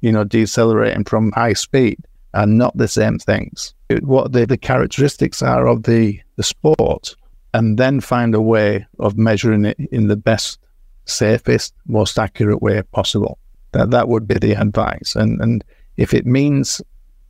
[0.00, 1.98] you know, decelerating from high speed,
[2.34, 3.74] are not the same things.
[3.88, 7.16] It- what the, the characteristics are of the, the sport,
[7.52, 10.60] and then find a way of measuring it in the best,
[11.08, 13.38] safest, most accurate way possible.
[13.72, 15.14] That that would be the advice.
[15.14, 15.64] And and
[15.96, 16.80] if it means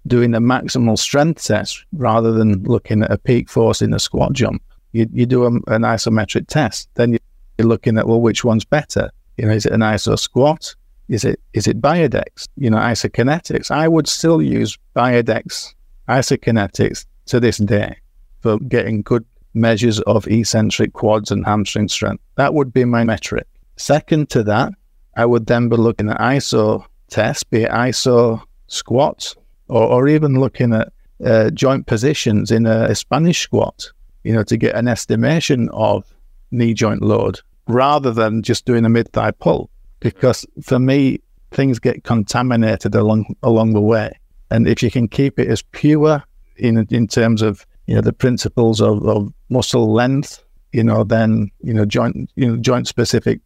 [0.07, 4.33] doing a maximal strength test rather than looking at a peak force in a squat
[4.33, 4.63] jump,
[4.93, 6.89] you, you do a, an isometric test.
[6.95, 7.13] Then
[7.59, 9.11] you're looking at well, which one's better?
[9.37, 10.75] You know, is it an iso squat?
[11.09, 12.49] Is it is it Biodex?
[12.57, 13.71] You know, isokinetics.
[13.71, 15.75] I would still use Biodex
[16.09, 17.97] isokinetics to this day
[18.41, 22.23] for getting good measures of eccentric quads and hamstring strength.
[22.37, 23.47] That would be my metric.
[23.79, 24.73] Second to that,
[25.17, 29.37] I would then be looking at ISO tests, be it ISO squats,
[29.69, 30.93] or, or even looking at
[31.25, 33.91] uh, joint positions in a, a Spanish squat,
[34.25, 36.05] you know, to get an estimation of
[36.51, 39.71] knee joint load rather than just doing a mid thigh pull.
[40.01, 44.19] Because for me, things get contaminated along along the way.
[44.51, 46.23] And if you can keep it as pure
[46.57, 51.51] in in terms of you know the principles of, of muscle length, you know, then
[51.61, 53.41] you know joint you know joint specific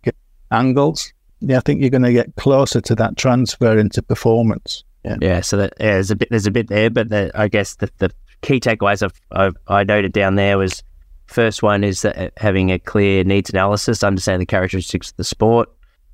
[0.51, 1.13] angles.
[1.41, 4.85] Yeah, I think you're going to get closer to that transfer into performance.
[5.05, 5.41] Yeah, yeah.
[5.41, 7.91] So that, yeah, there's a bit there's a bit there, but the, I guess the,
[7.99, 8.11] the
[8.43, 10.83] key takeaways I've, I've, i noted down there was
[11.27, 15.69] first one is that having a clear needs analysis, understanding the characteristics of the sport.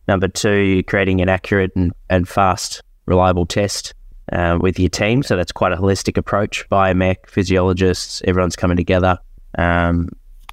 [0.06, 3.94] Number two, creating an accurate and, and fast, reliable test
[4.32, 5.22] uh, with your team.
[5.22, 6.66] So that's quite a holistic approach.
[6.70, 9.18] Biomech, physiologists, everyone's coming together
[9.58, 10.08] um,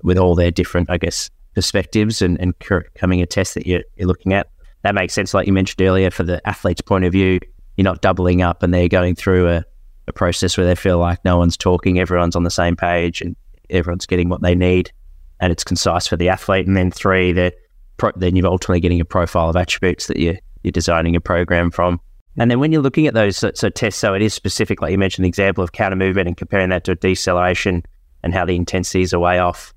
[0.06, 2.54] with all their different, I guess, perspectives and, and
[2.96, 4.50] coming a test that you're, you're looking at.
[4.84, 7.40] That makes sense, like you mentioned earlier, for the athlete's point of view.
[7.76, 9.66] You're not doubling up and they're going through a,
[10.08, 13.36] a process where they feel like no one's talking, everyone's on the same page and
[13.70, 14.92] everyone's getting what they need
[15.40, 16.68] and it's concise for the athlete.
[16.68, 17.56] And then three, that
[17.98, 21.72] pro- then you're ultimately getting a profile of attributes that you're, you're designing a program
[21.72, 22.00] from.
[22.38, 24.92] And then when you're looking at those so, so, tests, so it is specific, like
[24.92, 27.84] you mentioned, the example of counter movement and comparing that to deceleration
[28.24, 29.74] and how the intensities are way off.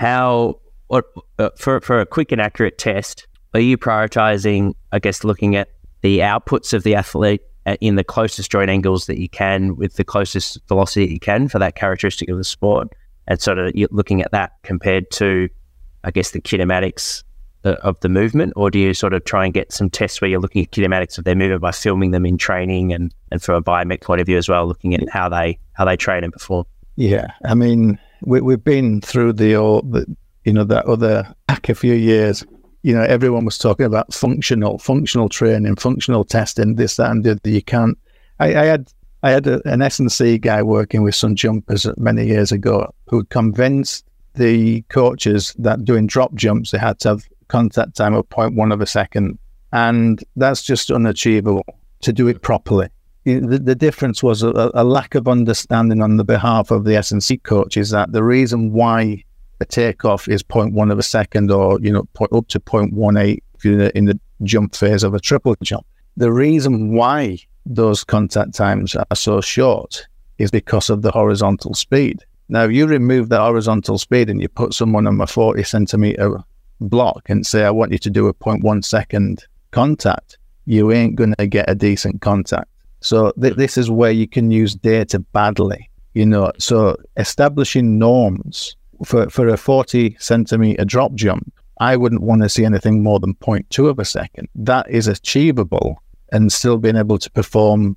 [0.00, 1.04] How, what,
[1.38, 5.68] uh, for, for a quick and accurate test, are you prioritizing, I guess, looking at
[6.00, 7.42] the outputs of the athlete
[7.82, 11.48] in the closest joint angles that you can with the closest velocity that you can
[11.48, 12.88] for that characteristic of the sport?
[13.28, 15.50] And sort of looking at that compared to,
[16.02, 17.22] I guess, the kinematics
[17.62, 20.40] of the movement, or do you sort of try and get some tests where you're
[20.40, 23.62] looking at kinematics of their movement by filming them in training and, and from a
[23.62, 26.64] biomech point of view as well, looking at how they how they train and perform?
[26.96, 30.06] Yeah, I mean, we, we've been through the, all the
[30.44, 32.44] you know that other back a few years.
[32.82, 37.32] You know, everyone was talking about functional, functional training, functional testing, this, that, and the
[37.32, 37.50] other.
[37.50, 37.98] You can't.
[38.38, 42.52] I, I had I had a, an S&C guy working with some jumpers many years
[42.52, 48.14] ago who convinced the coaches that doing drop jumps they had to have contact time
[48.14, 49.38] of 0.1 of a second.
[49.72, 51.64] And that's just unachievable
[52.00, 52.88] to do it properly.
[53.38, 57.38] The, the difference was a, a, lack of understanding on the behalf of the S&C
[57.38, 59.24] coaches that the reason why
[59.60, 63.96] a takeoff is 0.1 of a second or, you know, up to 0.18 in the,
[63.96, 65.86] in the jump phase of a triple jump.
[66.16, 70.06] The reason why those contact times are so short
[70.38, 72.24] is because of the horizontal speed.
[72.48, 76.42] Now, if you remove the horizontal speed and you put someone on a 40 centimeter
[76.80, 81.34] block and say, I want you to do a 0.1 second contact, you ain't going
[81.38, 82.68] to get a decent contact.
[83.00, 86.52] So th- this is where you can use data badly, you know.
[86.58, 92.64] So establishing norms for, for a 40 centimeter drop jump, I wouldn't want to see
[92.64, 94.48] anything more than 0.2 of a second.
[94.54, 97.96] That is achievable and still being able to perform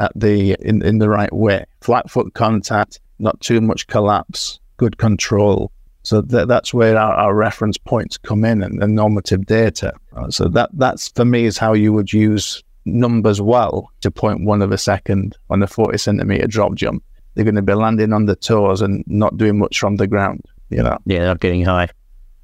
[0.00, 1.64] at the in, in the right way.
[1.80, 5.70] Flat foot contact, not too much collapse, good control,
[6.08, 9.92] so th- that's where our, our, reference points come in and, and normative data.
[10.30, 12.62] So that that's for me is how you would use
[12.94, 17.02] numbers well to point one of a second on a 40 centimeter drop jump.
[17.34, 20.44] They're going to be landing on the toes and not doing much from the ground,
[20.70, 20.98] you know?
[21.06, 21.88] Yeah, not getting high.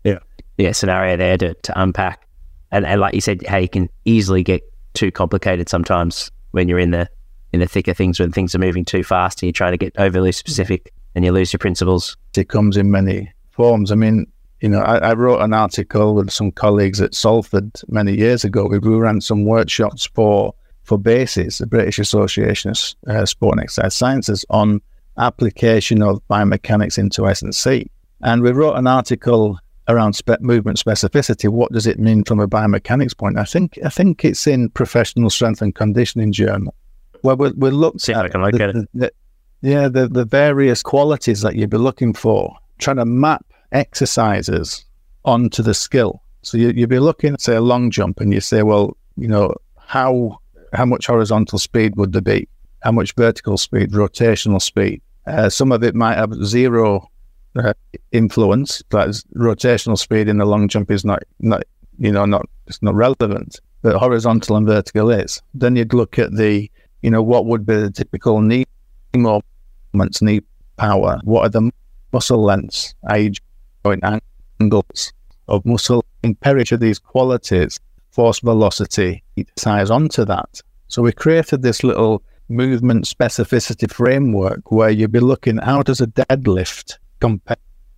[0.04, 0.18] Yeah.
[0.57, 2.26] Yeah, scenario there to, to unpack.
[2.70, 4.62] And, and like you said, how you can easily get
[4.94, 7.09] too complicated sometimes when you're in the
[7.52, 9.78] in the thick of things when things are moving too fast and you're trying to
[9.78, 12.16] get overly specific and you lose your principles.
[12.37, 13.92] It comes in many forms.
[13.92, 14.26] I mean,
[14.64, 18.66] you know, I, I, wrote an article with some colleagues at Salford many years ago.
[18.66, 23.94] We ran some workshops for for BASES, the British Association of uh, Sport and Exercise
[23.94, 24.81] Sciences, on
[25.18, 27.90] application of biomechanics into S&C.
[28.22, 31.50] And we wrote an article around spe- movement specificity.
[31.50, 33.37] What does it mean from a biomechanics point?
[33.37, 36.74] I think I think it's in Professional Strength and Conditioning Journal,
[37.20, 38.88] where we, we looked See at the, it.
[38.94, 39.12] The,
[39.61, 43.44] yeah, the, the various qualities that you'd be looking for trying to map
[43.75, 44.85] exercises
[45.25, 46.23] onto the skill.
[46.43, 49.29] So you, you'd be looking at, say, a long jump and you say, well, you
[49.29, 50.39] know, how
[50.73, 52.49] how much horizontal speed would there be?
[52.83, 55.01] How much vertical speed, rotational speed?
[55.27, 57.09] Uh, some of it might have zero
[57.57, 57.73] uh,
[58.13, 61.63] influence, but rotational speed in the long jump is not, not
[61.99, 63.61] you know, not it's not relevant.
[63.85, 65.41] that horizontal and vertical is.
[65.53, 66.71] Then you'd look at the,
[67.03, 68.65] you know, what would be the typical knee
[69.15, 70.41] movements, knee
[70.77, 71.21] power.
[71.23, 71.71] What are the
[72.13, 73.43] muscle lengths, age,
[74.61, 75.12] angles
[75.49, 76.05] of muscle?
[76.25, 77.79] Each these qualities,
[78.11, 79.23] force, velocity,
[79.57, 80.62] size onto that.
[80.88, 86.07] So we created this little movement specificity framework where you'd be looking how does a
[86.07, 87.57] deadlift compare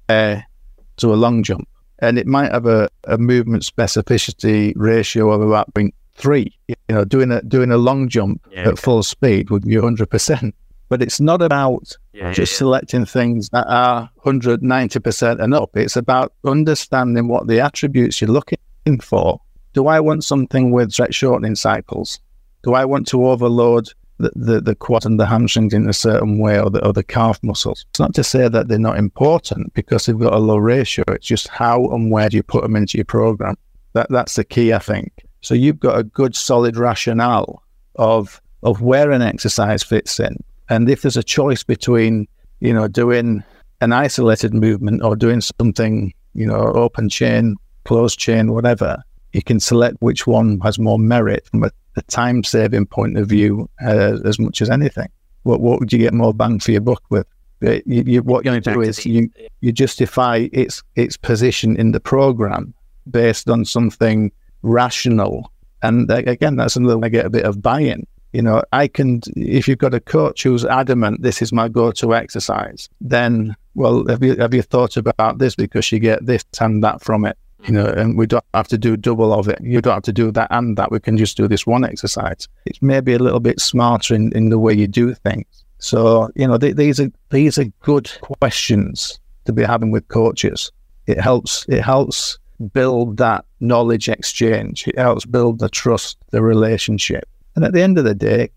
[0.09, 1.69] to a long jump?
[1.99, 6.53] And it might have a, a movement specificity ratio of about 0.3.
[6.69, 10.53] You know, doing a doing a long jump yeah, at full speed would be 100%.
[10.89, 15.77] But it's not about yeah, just yeah, selecting things that are 190% and up.
[15.77, 18.59] It's about understanding what the attributes you're looking
[19.01, 19.41] for.
[19.73, 22.21] Do I want something with stretch shortening cycles?
[22.63, 26.39] Do I want to overload the, the, the quad and the hamstrings in a certain
[26.39, 27.85] way or the, or the calf muscles.
[27.91, 31.05] It's not to say that they're not important because they've got a low ratio.
[31.09, 33.57] It's just how and where do you put them into your program.
[33.93, 35.13] That That's the key, I think.
[35.43, 37.63] So you've got a good solid rationale
[37.97, 40.43] of of where an exercise fits in.
[40.69, 42.27] And if there's a choice between,
[42.61, 43.45] you know, doing
[43.81, 49.03] an isolated movement or doing something, you know, open chain, closed chain, whatever,
[49.33, 53.27] you can select which one has more merit from a the time saving point of
[53.27, 55.09] view uh, as much as anything.
[55.43, 57.27] What what would you get more bang for your buck with?
[57.65, 59.31] Uh, you, you, what you do is you
[59.63, 62.75] you justify its its position in the program
[63.11, 64.31] based on something
[64.63, 65.51] rational,
[65.83, 68.07] and again, that's another way I get a bit of buy-in.
[68.37, 72.15] You know, I can if you've got a coach who's adamant this is my go-to
[72.15, 76.85] exercise, then well, have you have you thought about this because you get this and
[76.85, 77.39] that from it?
[77.65, 79.59] you know, and we don't have to do double of it.
[79.63, 80.93] You don't have to do that and that.
[80.93, 82.47] We can just do this one exercise.
[82.67, 85.47] It's maybe a little bit smarter in, in the way you do things.
[85.79, 90.71] So, you know, th- these are these are good questions to be having with coaches.
[91.07, 92.39] It helps it helps
[92.73, 94.87] build that knowledge exchange.
[94.87, 97.27] It helps build the trust, the relationship.
[97.57, 98.51] And at the end of the day,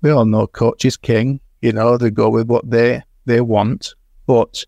[0.00, 1.40] we all know coach is king.
[1.60, 3.94] You know, they go with what they they want.
[4.26, 4.64] But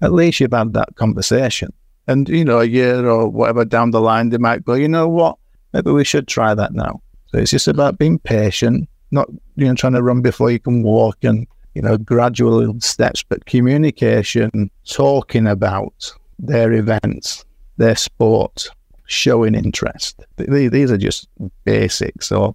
[0.00, 1.72] at least you've had that conversation.
[2.08, 5.08] And, you know, a year or whatever down the line, they might go, you know
[5.08, 5.38] what?
[5.72, 7.02] Maybe we should try that now.
[7.26, 10.82] So it's just about being patient, not, you know, trying to run before you can
[10.82, 17.44] walk and, you know, gradual steps, but communication, talking about their events,
[17.76, 18.68] their sport,
[19.06, 20.24] showing interest.
[20.36, 21.28] These are just
[21.64, 22.54] basics of,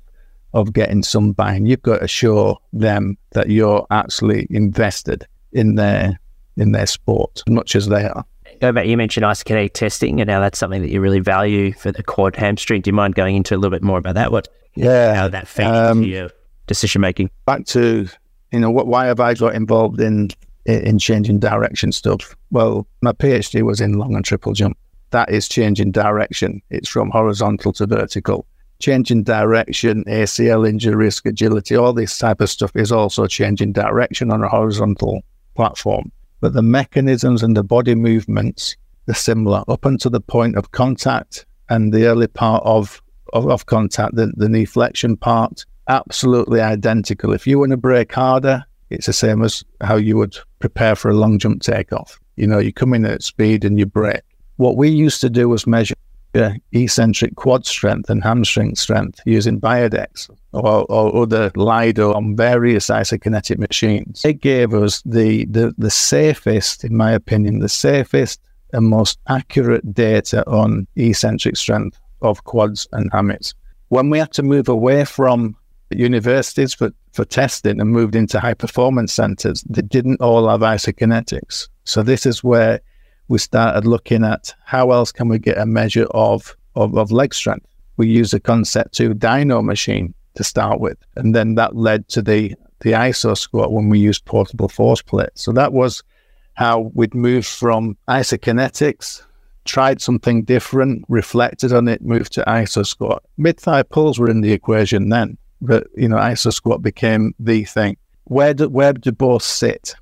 [0.54, 1.66] of getting some buy-in.
[1.66, 6.20] You've got to show them that you're actually invested in their
[6.58, 8.26] in their sport as much as they are
[8.62, 11.92] go back, you mentioned isokinetic testing and now that's something that you really value for
[11.92, 12.82] the quad hamstring.
[12.82, 14.32] Do you mind going into a little bit more about that?
[14.32, 16.30] What, yeah, how that factors um, into your
[16.68, 17.32] decision making?
[17.46, 18.08] Back to,
[18.52, 20.30] you know, what, why have I got involved in
[20.66, 22.36] in changing direction stuff?
[22.52, 24.78] Well, my PhD was in long and triple jump.
[25.10, 26.62] That is changing direction.
[26.70, 28.46] It's from horizontal to vertical.
[28.82, 34.32] Changing direction, ACL injury risk, agility, all this type of stuff is also changing direction
[34.32, 35.22] on a horizontal
[35.56, 38.76] platform but the mechanisms and the body movements
[39.08, 43.68] are similar up until the point of contact and the early part of, of, of
[43.68, 47.32] contact, the, the knee flexion part, absolutely identical.
[47.32, 51.10] If you want to break harder, it's the same as how you would prepare for
[51.10, 52.20] a long jump takeoff.
[52.36, 54.22] You know, you come in at speed and you break.
[54.58, 55.96] What we used to do was measure
[56.72, 63.58] eccentric quad strength and hamstring strength using Biodex or, or other Lido on various isokinetic
[63.58, 64.24] machines.
[64.24, 68.40] It gave us the, the, the safest, in my opinion, the safest
[68.74, 73.54] and most accurate data on eccentric strength of quads and hammets.
[73.90, 75.56] When we had to move away from
[75.90, 81.68] universities for, for testing and moved into high performance centers, they didn't all have isokinetics.
[81.84, 82.80] So this is where
[83.32, 87.34] we started looking at how else can we get a measure of, of, of leg
[87.34, 87.66] strength.
[87.96, 92.54] We used a Concept2 dyno machine to start with, and then that led to the
[92.82, 95.44] the iso squat when we used portable force plates.
[95.44, 96.04] So that was
[96.56, 99.22] how we'd moved from isokinetics,
[99.66, 103.24] tried something different, reflected on it, moved to iso squat.
[103.38, 107.64] Mid thigh pulls were in the equation then, but you know iso squat became the
[107.64, 107.96] thing.
[108.26, 109.96] Where do where do both sit?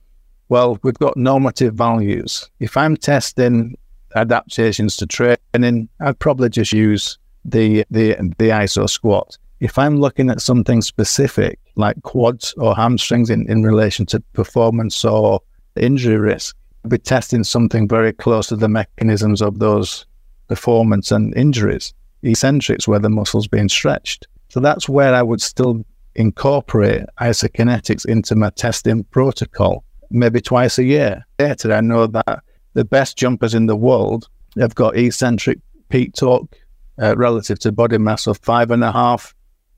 [0.49, 2.49] Well, we've got normative values.
[2.59, 3.77] If I'm testing
[4.15, 9.37] adaptations to training, I'd probably just use the the the ISO squat.
[9.59, 15.05] If I'm looking at something specific like quads or hamstrings in, in relation to performance
[15.05, 15.41] or
[15.75, 20.07] injury risk, I'd be testing something very close to the mechanisms of those
[20.47, 21.93] performance and injuries,
[22.23, 24.27] eccentrics where the muscle's being stretched.
[24.47, 25.85] So that's where I would still
[26.15, 31.25] incorporate isokinetics into my testing protocol maybe twice a year.
[31.39, 32.43] Later, I know that
[32.73, 36.57] the best jumpers in the world have got eccentric peak torque
[37.01, 39.33] uh, relative to body mass of five and a half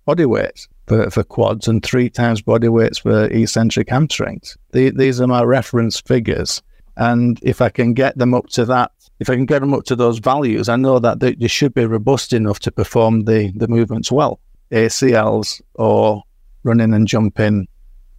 [0.05, 4.57] body weights for, for quads and three times body weights for eccentric hamstrings.
[4.71, 6.61] The, these are my reference figures.
[6.97, 9.86] And if I can get them up to that, if I can get them up
[9.86, 13.51] to those values, I know that they, they should be robust enough to perform the,
[13.55, 14.39] the movements well.
[14.71, 16.23] ACLs or
[16.63, 17.67] running and jumping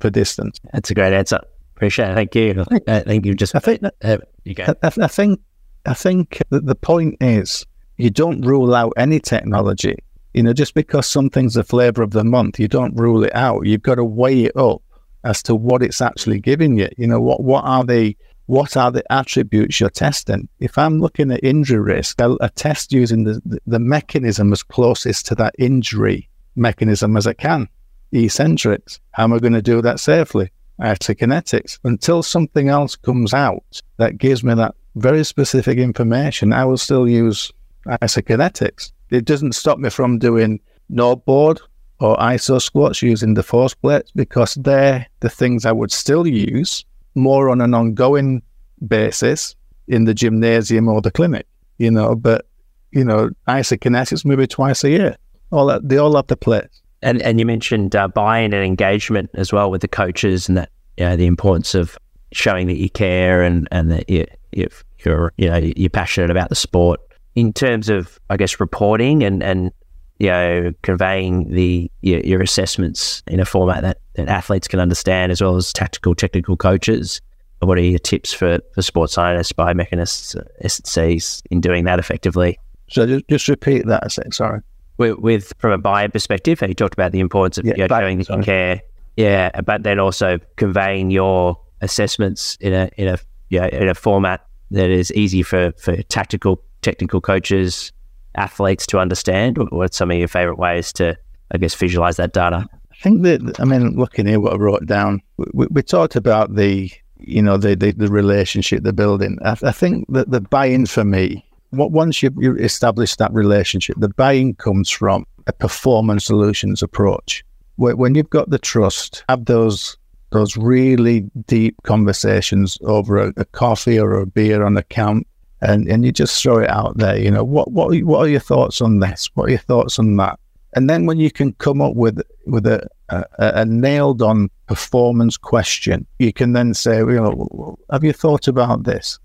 [0.01, 0.59] for distance.
[0.73, 1.41] That's a great answer.
[1.83, 2.15] Appreciate it.
[2.15, 2.65] Thank you.
[2.87, 3.57] I think you just.
[3.57, 3.83] I think.
[4.05, 4.67] Uh, you go.
[4.85, 5.41] I, I think.
[5.85, 7.67] I think that the point is
[7.97, 9.97] you don't rule out any technology.
[10.33, 13.67] You know, just because something's the flavor of the month, you don't rule it out.
[13.67, 14.81] You've got to weigh it up
[15.25, 16.89] as to what it's actually giving you.
[16.97, 18.17] You know, what what are the
[18.47, 20.49] what are the attributes you're testing?
[20.61, 24.63] If I'm looking at injury risk, I'll, I test using the, the, the mechanism as
[24.63, 27.69] closest to that injury mechanism as I can.
[28.13, 29.01] Eccentrics.
[29.11, 30.53] How am I going to do that safely?
[30.81, 31.79] Isokinetics.
[31.85, 37.09] Until something else comes out that gives me that very specific information, I will still
[37.09, 37.53] use
[37.87, 38.93] isokinetics.
[39.11, 40.61] It doesn't stop me from doing
[40.91, 41.61] NordBord
[42.01, 46.85] or iso squats using the force plates because they're the things I would still use
[47.15, 48.43] more on an ongoing
[48.87, 49.55] basis
[49.89, 51.47] in the gymnasium or the clinic,
[51.79, 52.47] you know, but
[52.91, 55.17] you know, isokinetics maybe twice a year.
[55.51, 56.82] All that they all have the place.
[57.03, 60.71] And and you mentioned uh, buy-in and engagement as well with the coaches, and that
[60.97, 61.99] you know, the importance of
[62.33, 66.55] showing that you care and and that you you're you know you're passionate about the
[66.55, 67.01] sport.
[67.35, 69.73] In terms of I guess reporting and and
[70.19, 75.33] you know conveying the your, your assessments in a format that, that athletes can understand,
[75.33, 77.21] as well as tactical technical coaches.
[77.61, 82.59] What are your tips for, for sports scientists, biomechanists, uh, in doing that effectively?
[82.91, 84.63] So just, just repeat that a sec, sorry
[84.99, 87.99] with, with from a buyer perspective, you talked about the importance of yeah, you know,
[87.99, 88.81] showing that you care.
[89.17, 93.19] Yeah, but then also conveying your assessments in a in a
[93.51, 97.93] yeah in a format that is easy for for tactical technical coaches,
[98.35, 99.59] athletes to understand.
[99.71, 101.17] What's some of your favorite ways to
[101.51, 102.67] I guess visualize that data?
[102.91, 106.55] I think that I mean, looking here, what I wrote down, we, we talked about
[106.55, 109.39] the you know the, the, the relationship they're building.
[109.45, 114.11] I, I think that the buy-in for me once you, you establish that relationship, the
[114.11, 117.45] buying comes from a performance solutions approach.
[117.77, 119.97] When you've got the trust, have those
[120.31, 125.27] those really deep conversations over a, a coffee or a beer on a camp,
[125.61, 127.19] and, and you just throw it out there.
[127.19, 129.31] You know, what what what are your thoughts on this?
[129.35, 130.39] What are your thoughts on that?
[130.75, 135.37] And then when you can come up with with a, a, a nailed on performance
[135.37, 139.19] question, you can then say, you know, have you thought about this?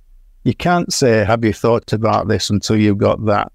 [0.47, 3.51] You can't say, "Have you thought about this?" until you've got that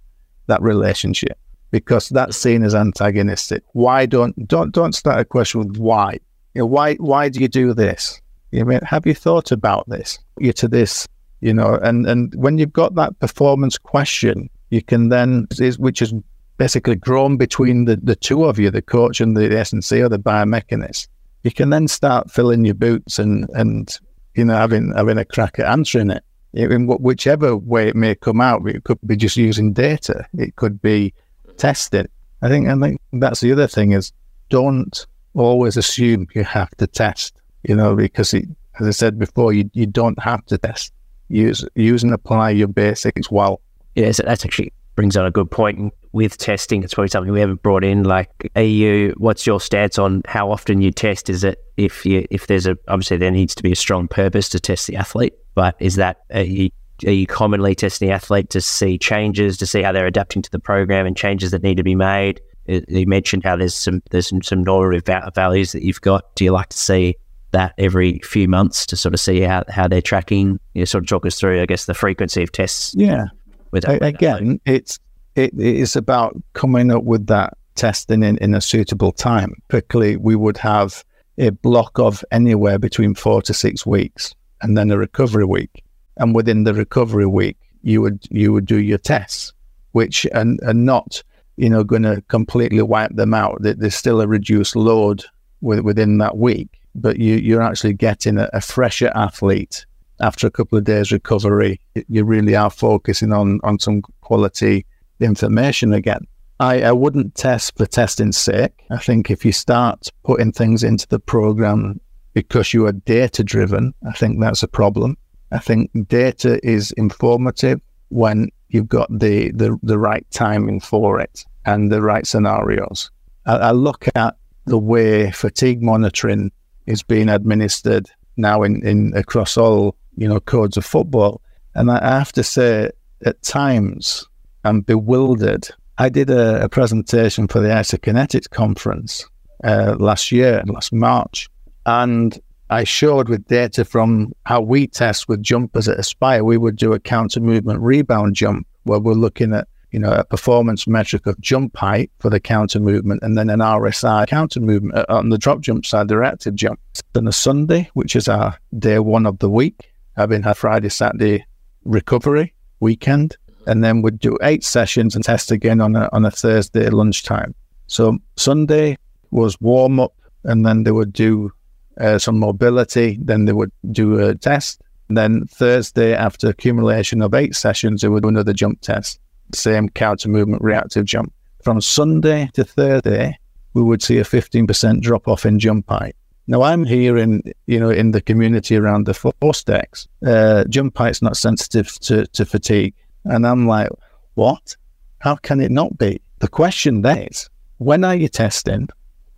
[0.47, 1.38] that relationship,
[1.70, 3.62] because that's seen as antagonistic.
[3.72, 6.18] Why don't don't don't start a question with why?
[6.53, 8.20] You know, why why do you do this?
[8.51, 10.18] You mean, have you thought about this?
[10.38, 11.09] You're to this,
[11.40, 16.12] you know, and and when you've got that performance question, you can then, which is
[16.59, 20.18] basically grown between the, the two of you, the coach and the S&C or the
[20.18, 21.09] biomechanist,
[21.43, 23.99] you can then start filling your boots and and
[24.34, 26.22] you know having having a crack at answering it
[26.53, 30.26] in whichever way it may come out, it could be just using data.
[30.36, 31.14] It could be
[31.57, 32.11] tested.
[32.42, 34.12] I think, I think that's the other thing is
[34.48, 38.44] don't always assume you have to test, you know, because it,
[38.80, 40.92] as I said before, you, you don't have to test.
[41.28, 43.61] Use, use and apply your basics well.
[43.94, 46.82] Yeah, so that's actually brings on a good point with testing.
[46.82, 48.05] It's probably something we haven't brought in.
[48.05, 49.14] Like, are you?
[49.16, 51.30] What's your stance on how often you test?
[51.30, 54.48] Is it if you if there's a obviously there needs to be a strong purpose
[54.50, 56.70] to test the athlete, but is that are you,
[57.07, 60.50] are you commonly testing the athlete to see changes, to see how they're adapting to
[60.50, 62.40] the program and changes that need to be made?
[62.68, 66.34] Uh, you mentioned how there's some there's some, some normative values that you've got.
[66.36, 67.16] Do you like to see
[67.50, 70.59] that every few months to sort of see how, how they're tracking?
[70.74, 72.94] You know, sort of talk us through, I guess, the frequency of tests.
[72.96, 73.26] Yeah.
[73.72, 74.98] With that, again, it's
[75.34, 79.55] it is about coming up with that testing in, in a suitable time.
[79.70, 81.05] Typically, we would have
[81.38, 85.85] a block of anywhere between four to six weeks and then a recovery week.
[86.17, 89.53] And within the recovery week, you would you would do your tests,
[89.93, 91.23] which are, are not
[91.57, 93.59] you know going to completely wipe them out.
[93.61, 95.25] There's still a reduced load
[95.61, 99.87] within that week, but you you're actually getting a, a fresher athlete
[100.21, 101.81] after a couple of days recovery.
[102.09, 104.87] You really are focusing on on some quality
[105.21, 106.27] information again.
[106.61, 108.85] I, I wouldn't test for testing's sake.
[108.91, 112.01] I think if you start putting things into the program
[112.35, 115.16] because you are data driven, I think that's a problem.
[115.51, 121.45] I think data is informative when you've got the, the, the right timing for it
[121.66, 123.11] and the right scenarios.
[123.47, 126.53] I, I look at the way fatigue monitoring
[126.87, 131.41] is being administered now in, in across all you know codes of football,
[131.74, 132.91] and I have to say
[133.24, 134.26] at times
[134.64, 135.68] I'm bewildered
[135.99, 139.24] I did a, a presentation for the Isokinetics conference
[139.62, 141.49] uh, last year, last March,
[141.87, 142.39] and
[142.70, 146.93] I showed with data from how we test with jumpers at Aspire, we would do
[146.93, 151.39] a counter movement rebound jump where we're looking at you know, a performance metric of
[151.41, 155.39] jump height for the counter movement, and then an RSI counter movement uh, on the
[155.39, 156.80] drop jump side, the reactive jump.
[157.12, 161.45] Then a Sunday, which is our day one of the week, having had Friday, Saturday
[161.85, 166.30] recovery weekend, and then we'd do eight sessions and test again on a on a
[166.30, 167.55] Thursday lunchtime.
[167.87, 168.97] So Sunday
[169.30, 170.14] was warm up,
[170.45, 171.53] and then they would do
[171.99, 173.18] uh, some mobility.
[173.20, 174.80] Then they would do a test.
[175.09, 179.18] And then Thursday, after accumulation of eight sessions, they would do another jump test
[179.55, 181.32] same counter movement reactive jump.
[181.62, 183.38] From Sunday to Thursday,
[183.74, 186.16] we would see a 15% drop off in jump height.
[186.49, 190.09] Now I'm here in you know in the community around the ForceDecks.
[190.26, 193.90] Uh, jump height's not sensitive to, to fatigue, and I'm like,
[194.34, 194.76] what?
[195.20, 196.20] How can it not be?
[196.40, 198.88] The question then is, when are you testing?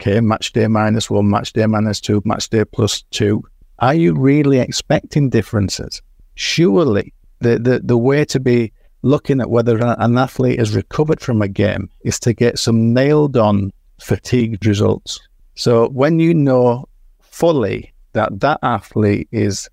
[0.06, 3.42] Okay, match day minus one, match day minus two, match day plus two.
[3.78, 6.02] Are you really expecting differences?
[6.34, 11.40] Surely the, the, the way to be looking at whether an athlete has recovered from
[11.40, 15.18] a game is to get some nailed on fatigued results.
[15.54, 16.86] So when you know
[17.22, 19.70] fully that that athlete is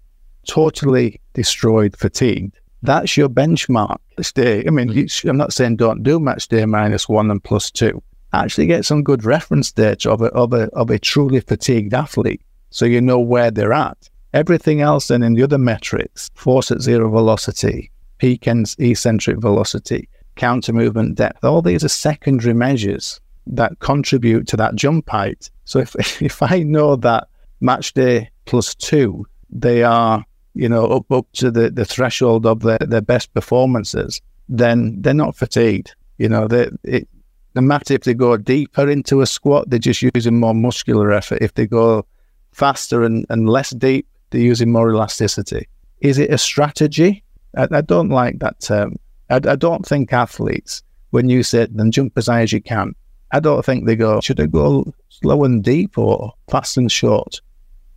[0.48, 3.98] totally destroyed, fatigued, that's your benchmark.
[4.22, 4.64] Stay.
[4.66, 8.02] I mean, I'm not saying don't do match day minus one and plus two.
[8.34, 12.42] Actually, get some good reference data of a, of a, of a truly fatigued athlete
[12.72, 14.10] so you know where they're at.
[14.34, 20.08] Everything else, then in the other metrics, force at zero velocity, peak and eccentric velocity,
[20.36, 21.44] counter movement depth.
[21.44, 25.50] All these are secondary measures that contribute to that jump height.
[25.66, 27.28] So if if I know that
[27.60, 30.24] match day plus two, they are
[30.54, 35.14] you know up up to the, the threshold of their, their best performances, then they're
[35.14, 35.94] not fatigued.
[36.18, 37.10] You know, they it,
[37.56, 41.40] no matter if they go deeper into a squat, they're just using more muscular effort.
[41.42, 42.06] If they go
[42.54, 45.68] faster and, and less deep, they're using more elasticity.
[46.00, 47.24] Is it a strategy?
[47.58, 48.96] I, I don't like that term.
[49.30, 50.82] I, I, don't think athletes,
[51.12, 52.96] when you say then jump as high as you can,
[53.32, 57.42] I don't think they go, should I go slow and deep or fast and short?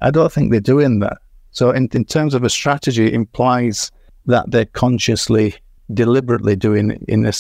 [0.01, 1.19] I don't think they're doing that.
[1.51, 3.91] So, in, in terms of a strategy, it implies
[4.27, 5.55] that they're consciously,
[5.93, 7.33] deliberately doing it in a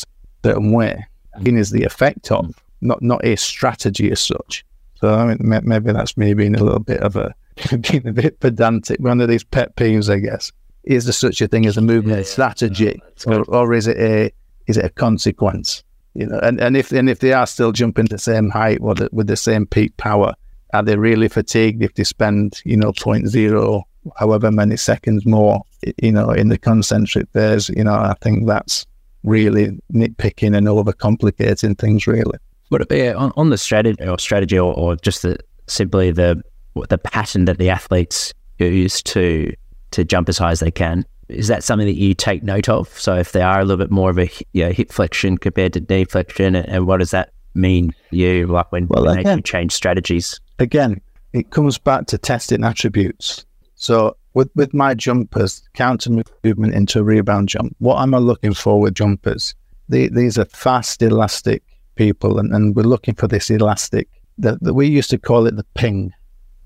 [0.45, 1.05] certain way.
[1.37, 4.65] And is the effect of, not not a strategy as such.
[5.01, 7.35] So, I mean, maybe that's me being a little bit of a
[7.81, 9.01] being a bit pedantic.
[9.01, 10.53] One of these pet peeves, I guess
[10.85, 13.97] is there such a thing as a movement yeah, strategy, no, or, or, is it
[13.97, 14.31] a
[14.67, 15.83] is it a consequence?
[16.15, 18.95] You know, and, and if and if they are still jumping the same height or
[18.95, 20.35] the, with the same peak power,
[20.73, 23.85] are they really fatigued if they spend you know point zero
[24.17, 25.63] however many seconds more
[26.03, 27.69] you know in the concentric phase?
[27.71, 28.87] You know, I think that's
[29.25, 32.07] really nitpicking and overcomplicating things.
[32.07, 32.39] Really,
[32.71, 36.41] but uh, yeah, on, on the strategy or strategy or, or just the simply the
[36.89, 39.53] the pattern that the athletes use to
[39.91, 41.05] to jump as high as they can.
[41.29, 42.89] Is that something that you take note of?
[42.99, 45.73] So if they are a little bit more of a you know, hip flexion compared
[45.73, 49.43] to knee flexion, and what does that mean you like when, well, when again, they
[49.43, 50.39] change strategies?
[50.59, 51.01] Again,
[51.33, 53.47] it comes back to testing attributes.
[53.77, 56.11] So with with my jumpers, counter
[56.45, 59.55] movement into a rebound jump, what am I looking for with jumpers?
[59.89, 61.63] The, these are fast, elastic
[61.95, 64.09] people, and, and we're looking for this elastic.
[64.39, 66.13] That we used to call it the ping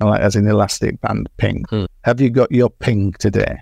[0.01, 1.65] like as an elastic band ping.
[1.69, 1.85] Hmm.
[2.05, 3.59] Have you got your ping today?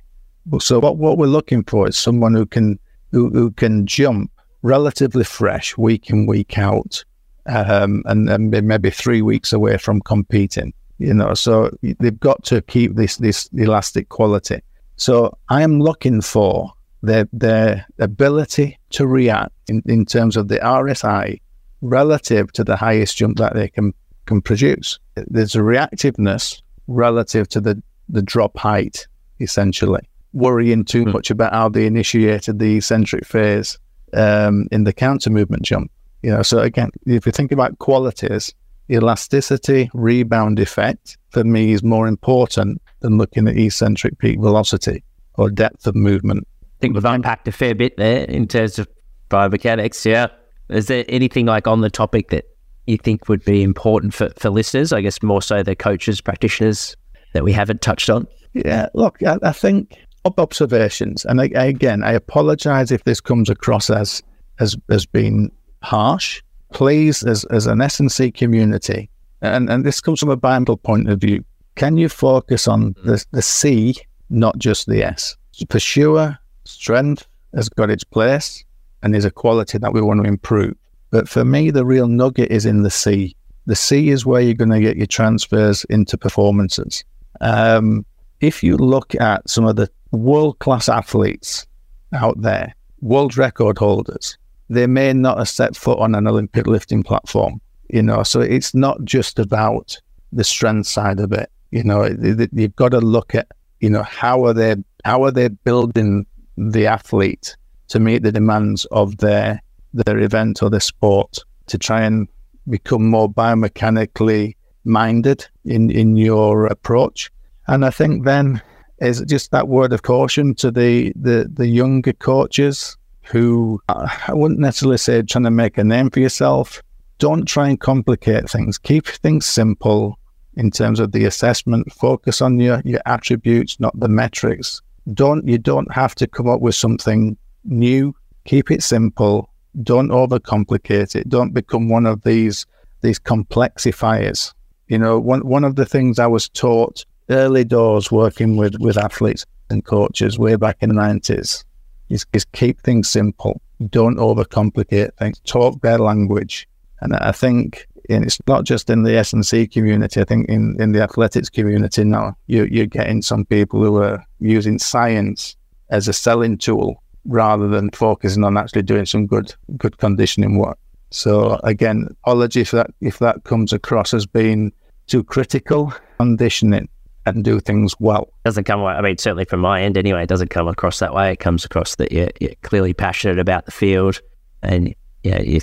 [0.61, 2.79] So what, what we're looking for is someone who can
[3.13, 4.31] who, who can jump
[4.63, 7.05] relatively fresh week in week out,
[7.47, 10.73] um, and, and maybe three weeks away from competing.
[10.99, 14.61] You know, so they've got to keep this this elastic quality.
[14.97, 16.73] So I am looking for
[17.03, 21.41] their their ability to react in, in terms of the RSI
[21.83, 23.93] relative to the highest jump that they can
[24.27, 24.99] can produce.
[25.15, 29.07] There's a reactiveness relative to the, the drop height,
[29.41, 30.03] essentially.
[30.33, 31.13] Worrying too mm.
[31.13, 33.79] much about how they initiated the eccentric phase
[34.13, 35.91] um, in the counter movement jump.
[36.23, 38.53] You know, so again, if you think about qualities,
[38.91, 45.03] elasticity, rebound effect for me is more important than looking at eccentric peak velocity
[45.35, 46.47] or depth of movement.
[46.63, 48.89] I think we've unpacked a fair bit there in terms of
[49.31, 50.05] biomechanics.
[50.05, 50.29] Yeah.
[50.69, 52.45] Is there anything like on the topic that
[52.87, 54.93] you think would be important for, for listeners?
[54.93, 56.97] I guess more so the coaches, practitioners
[57.33, 58.27] that we haven't touched on.
[58.55, 59.99] Yeah, look, I, I think
[60.39, 64.23] observations, and I, again, I apologize if this comes across as
[64.59, 65.51] as as being
[65.83, 66.43] harsh.
[66.73, 69.09] Please, as as an S&C community,
[69.41, 71.45] and and this comes from a Bible point of view,
[71.77, 73.97] can you focus on the the C,
[74.31, 75.37] not just the S?
[75.79, 78.65] Sure, strength has got its place
[79.03, 80.75] and is a quality that we want to improve.
[81.11, 83.37] But for me, the real nugget is in the C.
[83.67, 87.05] The C is where you're going to get your transfers into performances.
[87.41, 88.05] Um,
[88.41, 91.67] if you look at some of the world class athletes
[92.13, 94.37] out there, world record holders,
[94.69, 98.23] they may not have set foot on an Olympic lifting platform, you know.
[98.23, 99.97] So it's not just about
[100.33, 102.05] the strength side of it, you know.
[102.53, 103.49] You've got to look at,
[103.81, 107.57] you know, how are they how are they building the athlete
[107.89, 109.63] to meet the demands of their
[109.95, 112.29] their event or their sport to try and
[112.69, 117.31] become more biomechanically minded in in your approach.
[117.69, 118.61] And I think then
[118.99, 122.97] is just that word of caution to the the, the younger coaches
[123.27, 126.83] who uh, I wouldn't necessarily say trying to make a name for yourself.
[127.19, 128.79] Don't try and complicate things.
[128.79, 130.19] Keep things simple
[130.55, 131.93] in terms of the assessment.
[131.93, 134.83] Focus on your, your attributes, not the metrics.
[135.13, 138.15] Don't you don't have to come up with something new.
[138.45, 139.51] Keep it simple.
[139.83, 141.29] Don't overcomplicate it.
[141.29, 142.67] Don't become one of these
[143.03, 144.53] these complexifiers.
[144.89, 148.97] You know, one one of the things I was taught early doors working with, with
[148.97, 151.65] athletes and coaches way back in the nineties
[152.09, 153.61] is, is keep things simple.
[153.91, 155.41] Don't overcomplicate things.
[155.41, 156.67] Talk their language.
[157.01, 160.21] And I think it's not just in the S and C community.
[160.21, 164.25] I think in, in the athletics community now, you, you're getting some people who are
[164.39, 165.57] using science
[165.91, 170.79] as a selling tool rather than focusing on actually doing some good good conditioning work.
[171.11, 174.73] So again, apology if that if that comes across as being
[175.07, 175.93] too critical.
[176.19, 176.89] Conditioning
[177.27, 178.33] and do things well.
[178.45, 178.83] Doesn't come.
[178.85, 181.33] I mean, certainly from my end, anyway, it doesn't come across that way.
[181.33, 184.21] It comes across that you're, you're clearly passionate about the field,
[184.63, 185.61] and yeah, you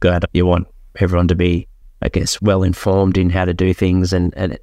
[0.00, 1.66] got you want everyone to be,
[2.02, 4.12] I guess, well informed in how to do things.
[4.12, 4.58] And, and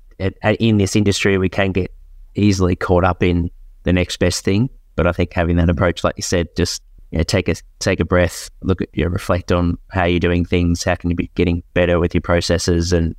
[0.59, 1.91] in this industry, we can get
[2.35, 3.49] easily caught up in
[3.83, 4.69] the next best thing.
[4.95, 6.81] But I think having that approach, like you said, just
[7.11, 10.19] you know, take a take a breath, look at you know, reflect on how you're
[10.19, 13.15] doing things, how can you be getting better with your processes, and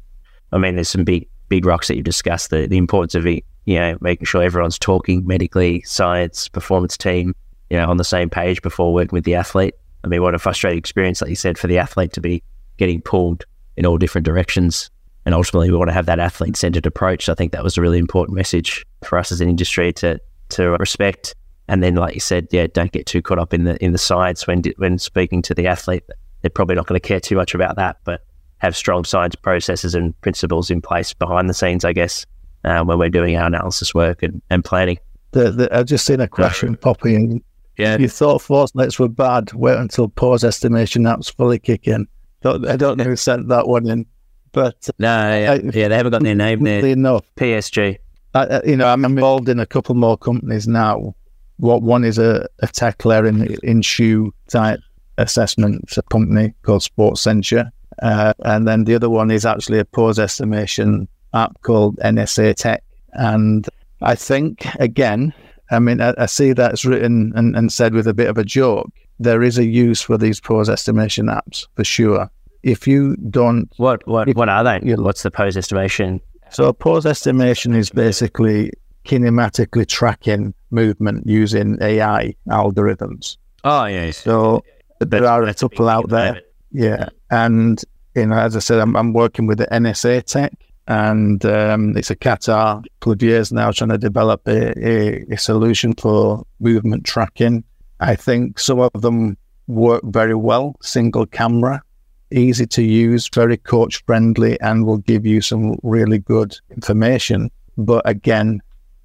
[0.52, 3.44] I mean, there's some big big rocks that you discussed, the, the importance of it,
[3.64, 7.34] you know, making sure everyone's talking medically, science, performance team,
[7.70, 9.74] you know, on the same page before working with the athlete.
[10.04, 12.42] I mean, what a frustrating experience, like you said, for the athlete to be
[12.76, 13.44] getting pulled
[13.76, 14.90] in all different directions.
[15.24, 17.28] And ultimately, we want to have that athlete centered approach.
[17.28, 20.20] I think that was a really important message for us as an industry to
[20.50, 21.34] to respect.
[21.66, 23.98] And then, like you said, yeah, don't get too caught up in the in the
[23.98, 26.04] science when when speaking to the athlete.
[26.42, 28.20] They're probably not going to care too much about that, but
[28.58, 32.26] have strong science processes and principles in place behind the scenes, I guess,
[32.64, 34.98] uh, when we're doing our analysis work and, and planning.
[35.32, 37.42] The, the, I've just seen a question pop in.
[37.76, 37.98] Yeah.
[37.98, 39.52] You thought Forcenets were bad.
[39.52, 42.08] Wait until pose estimation apps fully kick in.
[42.44, 44.06] I don't know who sent that one in,
[44.52, 46.84] but no, yeah, I, yeah they haven't got their name there.
[46.86, 47.24] Enough.
[47.36, 47.98] PSG.
[48.34, 51.14] I, you know, I'm involved in a couple more companies now.
[51.58, 54.80] What one is a, a Tekla in in shoe type
[55.18, 57.70] assessment company called Sports Censure,
[58.02, 62.82] uh, and then the other one is actually a pose estimation app called NSA Tech.
[63.12, 63.66] And
[64.02, 65.32] I think, again,
[65.70, 68.44] I mean, I, I see that's written and, and, said with a bit of a
[68.44, 68.90] joke.
[69.18, 72.30] There is a use for these pose estimation apps for sure.
[72.62, 73.70] If you don't.
[73.76, 74.94] What what, what are they?
[74.94, 76.20] What's the pose estimation?
[76.50, 78.72] So, pose estimation is basically
[79.04, 83.36] kinematically tracking movement using AI algorithms.
[83.64, 84.10] Oh, yeah.
[84.10, 84.62] So,
[85.00, 86.42] there are a couple out there.
[86.70, 87.08] Yeah.
[87.30, 87.82] And,
[88.14, 90.52] you know, as I said, I'm, I'm working with the NSA Tech
[90.88, 95.38] and um, it's a Qatar couple of years now trying to develop a, a, a,
[95.38, 97.64] solution for movement tracking.
[97.98, 99.36] I think some of them
[99.66, 101.82] work very well, single camera,
[102.30, 107.50] easy to use, very coach friendly, and will give you some really good information.
[107.76, 108.62] But again,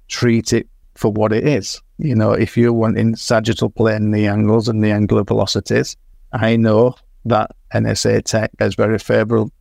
[0.08, 1.80] treat it for what it is.
[1.98, 5.96] You know, if you're wanting sagittal plane the angles and the angular velocities,
[6.32, 6.94] I know
[7.24, 9.52] that NSA Tech is very favorable,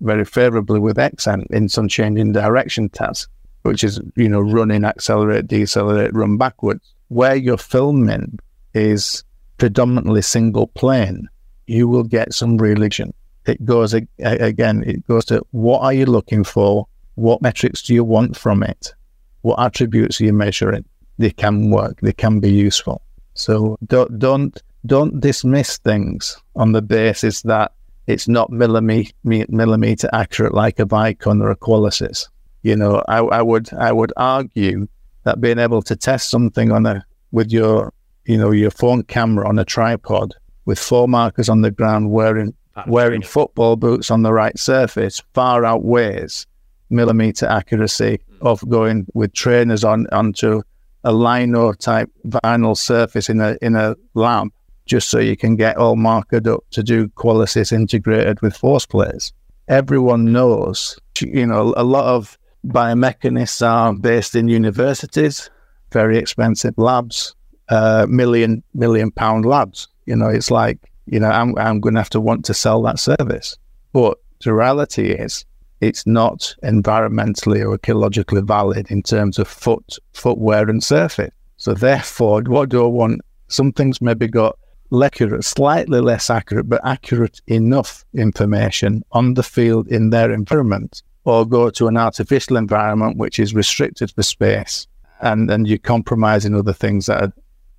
[0.00, 3.28] very favorably with XM in some changing direction tasks,
[3.62, 6.94] which is you know running, accelerate, decelerate, run backwards.
[7.08, 8.38] Where you're filming
[8.74, 9.24] is
[9.58, 11.28] predominantly single plane,
[11.66, 13.12] you will get some religion.
[13.46, 14.84] It goes again.
[14.86, 16.86] It goes to what are you looking for?
[17.14, 18.94] What metrics do you want from it?
[19.42, 20.84] What attributes are you measuring?
[21.16, 22.00] They can work.
[22.00, 23.02] They can be useful.
[23.34, 27.72] So don't don't don't dismiss things on the basis that
[28.06, 32.26] it's not millimeter, millimeter accurate like a Vicon or a Qualisys.
[32.62, 34.88] You know, I, I would I would argue
[35.24, 37.92] that being able to test something on a with your
[38.24, 40.34] you know your phone camera on a tripod
[40.64, 42.54] with four markers on the ground wearing
[42.86, 46.46] wearing football boots on the right surface far outweighs
[46.90, 48.46] millimeter accuracy mm.
[48.46, 50.62] of going with trainers on onto
[51.04, 54.48] a lino type vinyl surface in a in a lab
[54.88, 59.32] just so you can get all marked up to do Qualisys integrated with force plates.
[59.68, 65.50] Everyone knows, you know, a lot of biomechanists are based in universities,
[65.92, 67.34] very expensive labs,
[67.68, 69.88] uh, million million pound labs.
[70.06, 72.82] You know, it's like you know I'm I'm going to have to want to sell
[72.82, 73.56] that service.
[73.92, 75.44] But the reality is,
[75.80, 81.30] it's not environmentally or ecologically valid in terms of foot footwear and surfing.
[81.56, 83.20] So therefore, what do I want?
[83.48, 84.58] Some things maybe got
[84.92, 91.46] accurate, slightly less accurate, but accurate enough information on the field in their environment, or
[91.46, 94.86] go to an artificial environment which is restricted for space,
[95.20, 97.32] and then you're compromising other things that are,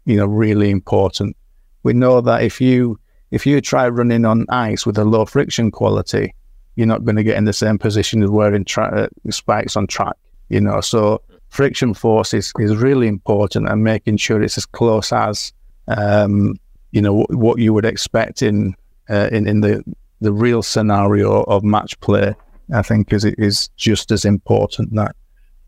[0.05, 1.35] you know, really important.
[1.83, 2.99] We know that if you
[3.31, 6.33] if you try running on ice with a low friction quality,
[6.75, 9.85] you're not going to get in the same position as wearing tra- uh, spikes on
[9.85, 10.15] track.
[10.49, 15.13] You know, so friction force is, is really important and making sure it's as close
[15.13, 15.53] as
[15.87, 16.55] um,
[16.91, 18.75] you know what you would expect in
[19.09, 19.83] uh, in in the
[20.21, 22.35] the real scenario of match play.
[22.73, 24.93] I think is is just as important.
[24.95, 25.15] That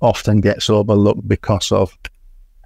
[0.01, 1.97] often gets overlooked because of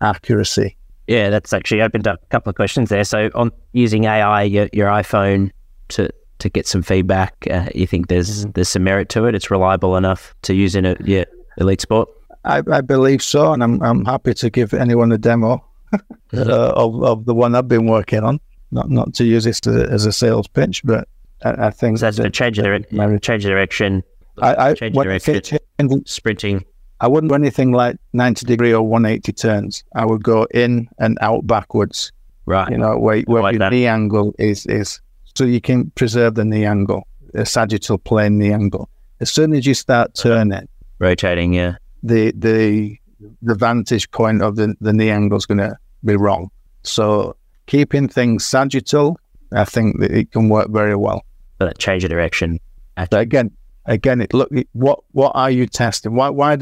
[0.02, 0.78] accuracy.
[1.08, 3.04] Yeah, that's actually opened up a couple of questions there.
[3.04, 5.52] So, on using AI, your, your iPhone
[5.90, 8.52] to to get some feedback, uh, you think there's mm-hmm.
[8.52, 9.36] there's some merit to it?
[9.36, 11.26] It's reliable enough to use in a yeah,
[11.58, 12.10] elite sport.
[12.44, 15.64] I, I believe so, and I'm I'm happy to give anyone a demo
[16.34, 18.40] uh, of of the one I've been working on.
[18.72, 21.08] Not not to use this to, as a sales pitch, but
[21.44, 22.92] I, I think so that's a change, direct,
[23.24, 24.04] change direction.
[24.42, 26.66] I, I change direction, sprinting.
[27.02, 29.84] I wouldn't do anything like 90 degree or 180 turns.
[29.96, 32.12] I would go in and out backwards.
[32.46, 32.70] Right.
[32.72, 33.72] You know, where, where like your that.
[33.72, 35.02] knee angle is, is
[35.36, 38.90] so you can preserve the knee angle, the sagittal plane knee angle.
[39.20, 40.68] As soon as you start turning,
[41.00, 42.98] rotating, yeah, the the
[43.42, 46.50] the vantage point of the, the knee angle is going to be wrong.
[46.84, 47.36] So
[47.68, 49.20] keeping things sagittal,
[49.52, 51.24] I think that it can work very well.
[51.58, 52.60] But change of direction.
[52.96, 53.52] But again,
[53.86, 56.16] again, it look what what are you testing?
[56.16, 56.58] Why why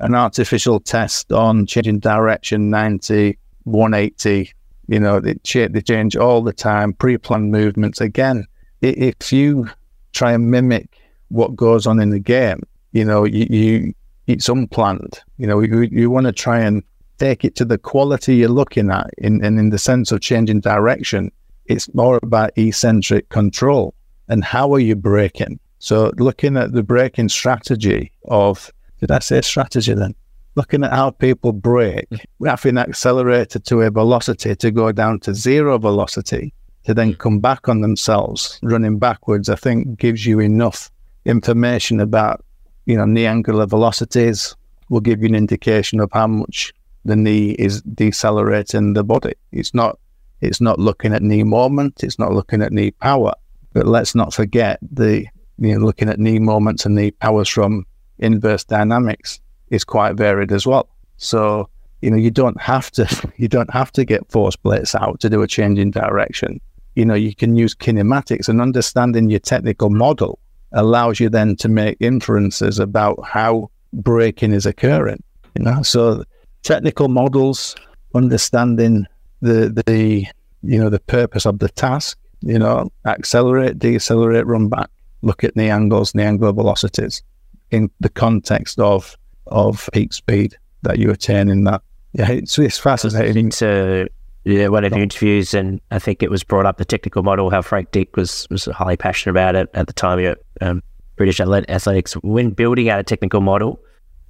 [0.00, 4.52] an artificial test on changing direction 90, 180?
[4.86, 8.00] You know, they, ch- they change all the time, pre-planned movements.
[8.00, 8.46] Again,
[8.80, 9.68] if you
[10.12, 10.96] try and mimic
[11.28, 12.62] what goes on in the game,
[12.92, 13.94] you know, you, you
[14.28, 15.20] it's unplanned.
[15.38, 16.84] You know, you, you want to try and
[17.18, 20.60] take it to the quality you're looking at, in, and in the sense of changing
[20.60, 21.32] direction,
[21.66, 23.94] it's more about eccentric control
[24.28, 25.58] and how are you braking.
[25.80, 28.70] So looking at the braking strategy of,
[29.00, 30.14] did I say strategy then?
[30.54, 32.08] Looking at how people brake,
[32.44, 36.52] having accelerated to a velocity to go down to zero velocity,
[36.84, 40.90] to then come back on themselves, running backwards, I think gives you enough
[41.24, 42.44] information about,
[42.88, 44.56] you know, knee angular velocities,
[44.88, 46.72] will give you an indication of how much
[47.04, 49.34] the knee is decelerating the body.
[49.52, 49.98] It's not
[50.40, 53.34] it's not looking at knee moment, it's not looking at knee power.
[53.74, 55.26] But let's not forget the
[55.58, 57.84] you know, looking at knee moments and knee powers from
[58.18, 60.88] inverse dynamics is quite varied as well.
[61.18, 61.68] So,
[62.00, 65.28] you know, you don't have to you don't have to get force plates out to
[65.28, 66.58] do a change in direction.
[66.94, 70.38] You know, you can use kinematics and understanding your technical model
[70.72, 75.22] allows you then to make inferences about how braking is occurring.
[75.56, 76.24] You know, so
[76.62, 77.74] technical models,
[78.14, 79.06] understanding
[79.40, 80.26] the the
[80.62, 84.90] you know the purpose of the task, you know, accelerate, decelerate, run back,
[85.22, 87.22] look at the angles the angular velocities
[87.70, 89.16] in the context of
[89.46, 91.82] of peak speed that you attain in that.
[92.12, 93.50] Yeah, it's, it's fascinating.
[93.50, 94.08] To
[94.48, 97.50] yeah, one of the interviews, and I think it was brought up the technical model.
[97.50, 100.82] How Frank Dick was was highly passionate about it at the time of um,
[101.16, 102.14] British Athletics.
[102.14, 103.78] When building out a technical model,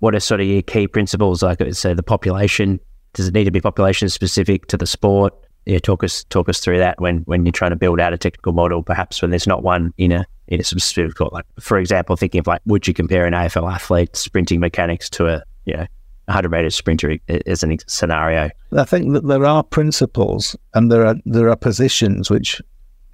[0.01, 1.43] what are sort of your key principles?
[1.43, 2.81] Like so, the population
[3.13, 5.35] does it need to be population specific to the sport?
[5.67, 8.19] Yeah, talk us talk us through that when when you're trying to build out a
[8.19, 8.83] technical model.
[8.83, 11.33] Perhaps when there's not one in a in a specific sport.
[11.33, 15.29] Like for example, thinking of like, would you compare an AFL athlete sprinting mechanics to
[15.29, 15.87] a you know
[16.29, 18.51] 100 meter sprinter as a scenario?
[18.77, 22.61] I think that there are principles and there are there are positions which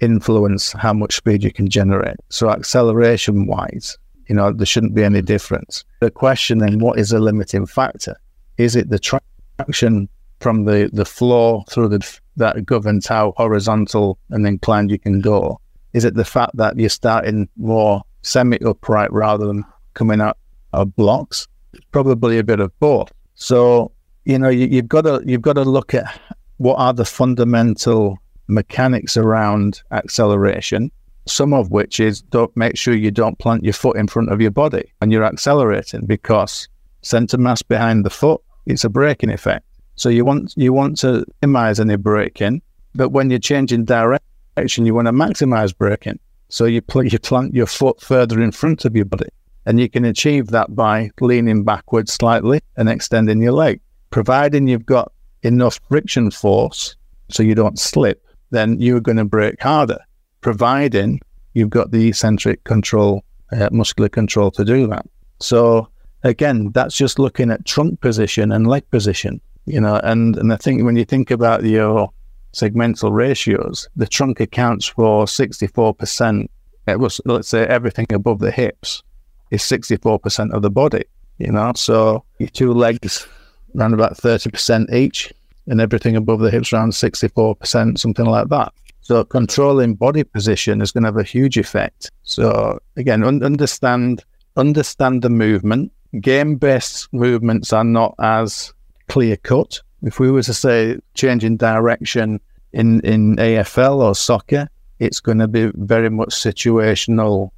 [0.01, 2.17] influence how much speed you can generate.
[2.29, 3.97] So acceleration wise,
[4.27, 5.83] you know, there shouldn't be any difference.
[6.01, 8.17] The question then, what is a limiting factor?
[8.57, 10.09] Is it the traction
[10.39, 15.59] from the, the floor through the that governs how horizontal and inclined you can go?
[15.93, 19.63] Is it the fact that you're starting more semi upright rather than
[19.93, 20.37] coming out
[20.73, 21.47] of blocks?
[21.91, 23.11] Probably a bit of both.
[23.35, 23.91] So
[24.25, 26.19] you know you, you've got to you've got to look at
[26.57, 28.17] what are the fundamental
[28.47, 30.91] mechanics around acceleration.
[31.27, 34.39] Some of which is don't make sure you don't plant your foot in front of
[34.39, 36.69] your body and you're accelerating because
[37.01, 39.65] center mass behind the foot it's a braking effect.
[39.95, 42.61] So you want you want to minimize any braking
[42.95, 46.19] But when you're changing direction, you want to maximize braking.
[46.49, 49.27] So you, pl- you plant your foot further in front of your body.
[49.65, 53.81] And you can achieve that by leaning backwards slightly and extending your leg.
[54.11, 55.11] Providing you've got
[55.41, 56.95] enough friction force
[57.29, 59.99] so you don't slip, then you're going to brake harder.
[60.41, 61.19] Providing
[61.53, 65.05] you've got the eccentric control, uh, muscular control to do that.
[65.39, 65.89] So
[66.23, 70.57] again, that's just looking at trunk position and leg position, you know, and, and I
[70.57, 72.11] think when you think about your
[72.53, 76.47] segmental ratios, the trunk accounts for 64%.
[76.87, 79.01] It was, let's say everything above the hips
[79.51, 81.03] is 64% of the body,
[81.37, 83.27] you know, so your two legs
[83.77, 85.33] around about 30% each
[85.67, 88.73] and everything above the hips around 64%, something like that.
[89.01, 92.09] So controlling body position is going to have a huge effect.
[92.23, 94.23] So again, un- understand
[94.57, 95.91] understand the movement.
[96.21, 98.73] Game based movements are not as
[99.07, 99.81] clear cut.
[100.01, 102.39] If we were to say changing direction
[102.73, 104.69] in, in AFL or soccer,
[104.99, 107.51] it's going to be very much situational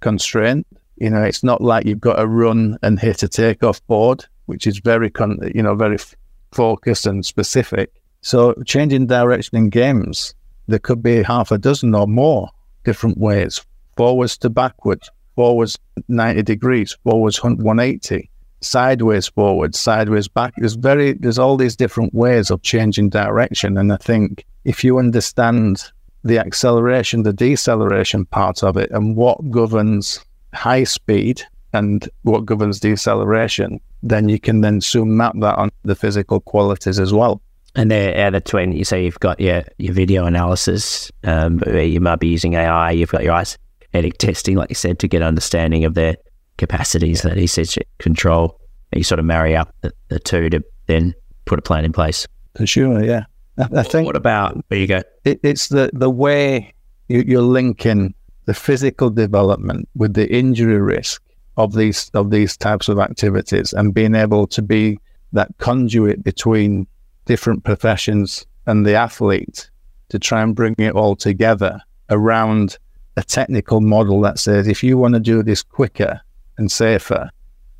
[0.00, 0.66] constraint.
[0.96, 4.66] You know, it's not like you've got to run and hit a takeoff board, which
[4.66, 6.14] is very, con- you know, very f-
[6.52, 7.92] focused and specific.
[8.22, 10.34] So changing direction in games,
[10.66, 12.48] there could be half a dozen or more
[12.84, 13.64] different ways,
[13.96, 15.78] forwards to backwards, forwards
[16.08, 18.30] 90 degrees, forwards 180,
[18.60, 20.54] sideways forward, sideways back.
[20.56, 23.76] There's very there's all these different ways of changing direction.
[23.76, 25.82] And I think if you understand
[26.22, 30.24] the acceleration, the deceleration part of it and what governs
[30.54, 31.42] high speed
[31.72, 36.98] and what governs deceleration, then you can then soon map that on the physical qualities
[36.98, 37.42] as well.
[37.74, 42.20] And they're out of 20, so you've got your, your video analysis, um, you might
[42.20, 45.94] be using AI, you've got your isokinetic testing, like you said, to get understanding of
[45.94, 46.16] their
[46.56, 48.60] capacities that he says control.
[48.94, 51.14] You sort of marry up the, the two to then
[51.46, 52.28] put a plan in place.
[52.56, 53.24] For sure, yeah.
[53.58, 54.06] I, I think.
[54.06, 55.02] What about, where you go?
[55.24, 56.72] It, it's the, the way
[57.08, 58.14] you, you're linking
[58.46, 61.22] the physical development with the injury risk
[61.56, 64.98] of these of these types of activities and being able to be
[65.32, 66.86] that conduit between
[67.26, 69.70] different professions and the athlete
[70.08, 71.80] to try and bring it all together
[72.10, 72.78] around
[73.16, 76.20] a technical model that says if you want to do this quicker
[76.58, 77.30] and safer,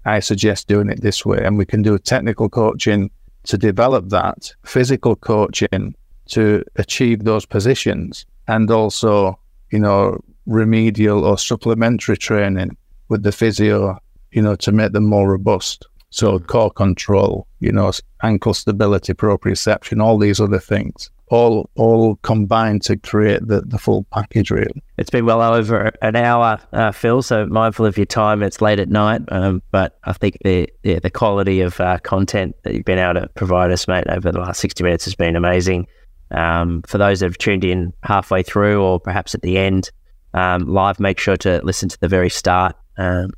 [0.05, 1.43] I suggest doing it this way.
[1.45, 3.11] And we can do technical coaching
[3.45, 5.95] to develop that, physical coaching
[6.27, 9.39] to achieve those positions, and also,
[9.75, 12.77] you know, remedial or supplementary training
[13.09, 13.99] with the physio,
[14.31, 15.87] you know, to make them more robust.
[16.11, 17.91] So core control, you know,
[18.23, 24.05] ankle stability, proprioception, all these other things, all all combined to create the, the full
[24.13, 24.53] package.
[24.53, 27.21] Really, it's been well over an hour, uh, Phil.
[27.23, 28.45] So mindful of your time.
[28.45, 32.55] It's late at night, um, but I think the yeah, the quality of uh, content
[32.63, 35.35] that you've been able to provide us, mate, over the last sixty minutes has been
[35.35, 35.89] amazing.
[36.35, 39.91] Um, for those that have tuned in halfway through or perhaps at the end
[40.35, 42.77] um, live, make sure to listen to the very start.
[42.99, 43.31] Um,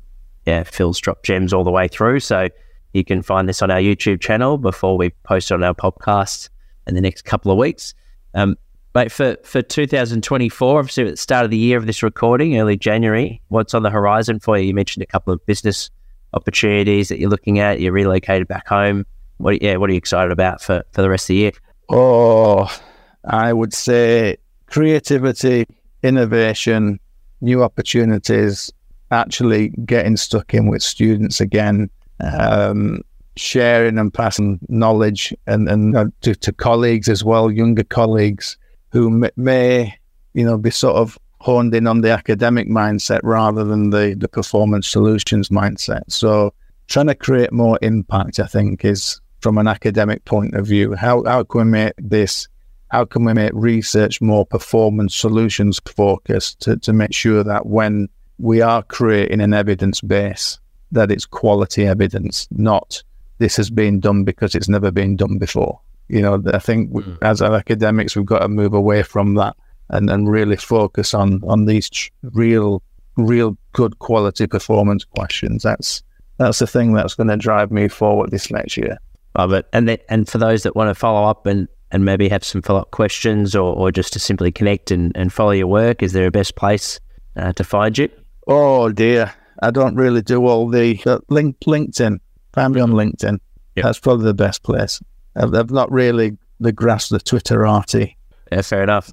[0.45, 2.21] yeah, Phil's dropped gems all the way through.
[2.21, 2.49] So
[2.93, 6.49] you can find this on our YouTube channel before we post it on our podcast
[6.87, 7.93] in the next couple of weeks.
[8.33, 8.57] Um,
[8.93, 12.77] but for, for 2024, obviously at the start of the year of this recording, early
[12.77, 14.65] January, what's on the horizon for you?
[14.65, 15.91] You mentioned a couple of business
[16.33, 17.79] opportunities that you're looking at.
[17.79, 19.05] You're relocated back home.
[19.37, 21.51] What, yeah, what are you excited about for, for the rest of the year?
[21.89, 22.75] Oh,
[23.27, 25.65] I would say creativity,
[26.03, 26.99] innovation,
[27.41, 28.71] new opportunities,
[29.11, 33.01] actually getting stuck in with students again, um,
[33.35, 38.57] sharing and passing knowledge and, and to, to, colleagues as well, younger colleagues
[38.91, 39.93] who may,
[40.33, 44.27] you know, be sort of honed in on the academic mindset rather than the, the
[44.27, 46.01] performance solutions mindset.
[46.07, 46.53] So
[46.87, 50.95] trying to create more impact, I think, is from an academic point of view.
[50.95, 52.47] How, how can we make this,
[52.89, 58.07] how can we make research more performance solutions focused to, to make sure that when
[58.37, 60.59] we are creating an evidence base
[60.91, 63.03] that it's quality evidence, not
[63.39, 65.79] this has been done because it's never been done before.
[66.07, 67.17] You know, I think mm.
[67.21, 69.55] as academics, we've got to move away from that
[69.89, 72.81] and, and really focus on on these tr- real,
[73.17, 75.63] real good quality performance questions.
[75.63, 76.03] That's
[76.37, 78.97] that's the thing that's going to drive me forward this next year.
[79.37, 79.67] Love it.
[79.73, 82.61] And that, and for those that want to follow up and, and maybe have some
[82.61, 86.13] follow up questions or, or just to simply connect and, and follow your work, is
[86.13, 86.99] there a best place
[87.35, 88.09] uh, to find you?
[88.47, 92.19] Oh dear, I don't really do all the uh, link, LinkedIn.
[92.53, 93.39] Find me on LinkedIn.
[93.75, 93.83] Yep.
[93.83, 94.99] That's probably the best place.
[95.35, 98.15] I've, I've not really the grasp the Twitterati.
[98.51, 99.11] Yeah, fair enough.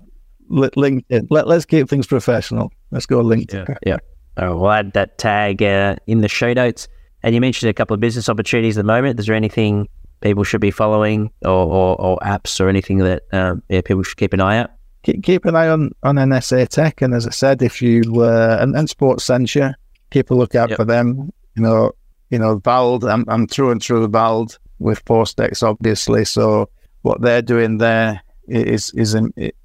[0.51, 1.27] L- LinkedIn.
[1.31, 2.73] Let, let's keep things professional.
[2.91, 3.69] Let's go LinkedIn.
[3.69, 3.77] Yeah.
[3.87, 3.97] yeah.
[4.37, 6.89] Oh, we'll add that tag uh, in the show notes.
[7.23, 9.19] And you mentioned a couple of business opportunities at the moment.
[9.19, 9.89] Is there anything
[10.25, 14.17] people should be following or, or, or apps or anything that um, yeah, people should
[14.17, 14.71] keep an eye out?
[15.05, 17.03] Keep, keep an eye on, on NSA Tech.
[17.03, 19.77] And as I said, if you, uh, and, and Sports Censure,
[20.11, 20.77] keep a lookout Yep.
[20.79, 21.31] for them.
[21.57, 21.93] You know,
[22.31, 26.25] you know, Vald, I'm, I'm through and through Vald with ForceDecks, obviously.
[26.25, 26.71] So
[27.03, 29.15] what they're doing there is, is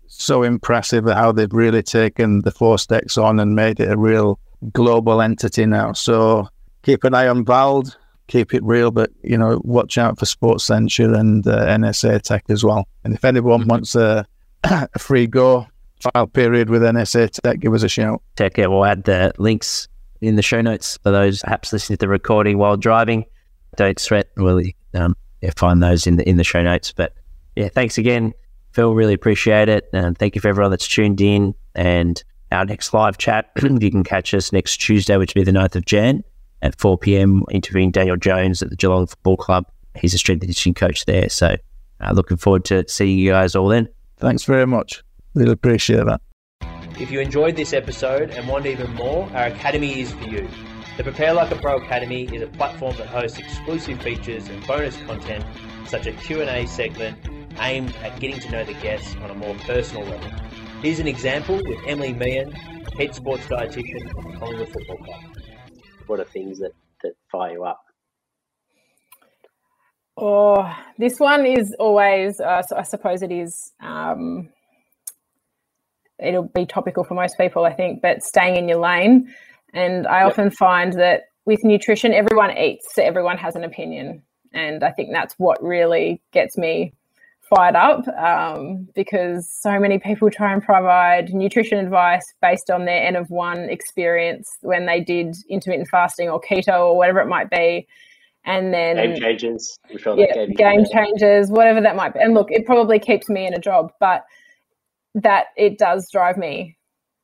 [0.07, 4.39] so impressive at how they've really taken the ForceDecks on and made it a real
[4.74, 5.93] global entity now.
[5.93, 6.49] So
[6.84, 7.95] keep an eye on Vald,
[8.30, 12.46] keep it real, but you know, watch out for Sports Censure and uh, NSA Tech
[12.48, 12.88] as well.
[13.04, 14.26] And if anyone wants a,
[14.64, 15.68] a free go
[16.00, 18.22] trial period with NSA Tech, give us a shout.
[18.38, 19.88] Tech, we'll add the links
[20.22, 23.26] in the show notes for those perhaps listening to the recording while driving.
[23.76, 24.30] Don't sweat.
[24.38, 24.62] We'll
[24.94, 26.94] um, yeah, find those in the in the show notes.
[26.94, 27.14] But
[27.56, 28.34] yeah, thanks again,
[28.72, 28.94] Phil.
[28.94, 31.56] Really appreciate it, and thank you for everyone that's tuned in.
[31.76, 32.22] And
[32.52, 35.76] our next live chat, you can catch us next Tuesday, which will be the 9th
[35.76, 36.24] of Jan
[36.62, 37.43] at 4 p.m.
[37.51, 39.66] Interviewing Daniel Jones at the Geelong Football Club.
[39.95, 41.30] He's a strength and conditioning coach there.
[41.30, 41.55] So
[42.01, 43.89] uh, looking forward to seeing you guys all then.
[44.18, 45.03] Thanks very much.
[45.34, 46.22] Really appreciate that.
[46.99, 50.47] If you enjoyed this episode and want even more, our academy is for you.
[50.97, 54.97] The Prepare Like a Pro Academy is a platform that hosts exclusive features and bonus
[55.03, 55.45] content
[55.88, 57.18] such as Q&A segment
[57.60, 60.30] aimed at getting to know the guests on a more personal level.
[60.82, 65.20] Here's an example with Emily Meehan, head sports dietitian of the Collingwood Football Club.
[66.10, 66.72] What are things that,
[67.03, 67.84] that fire you up?
[70.18, 74.49] Oh, this one is always, uh, so I suppose it is, um,
[76.18, 79.32] it'll be topical for most people, I think, but staying in your lane.
[79.76, 80.34] And I Yep.
[80.34, 84.24] often find that with nutrition, everyone eats, so everyone has an opinion.
[84.51, 86.95] And I think that's what really gets me
[87.50, 93.04] fired up um, because so many people try and provide nutrition advice based on their
[93.04, 97.50] N of one experience when they did intermittent fasting or keto or whatever it might
[97.50, 97.88] be.
[98.45, 99.78] And then Game changers.
[99.89, 102.20] I'm sure yeah, game changers, whatever that might be.
[102.22, 104.24] And look, it probably keeps me in a job, but
[105.16, 106.78] that it does drive me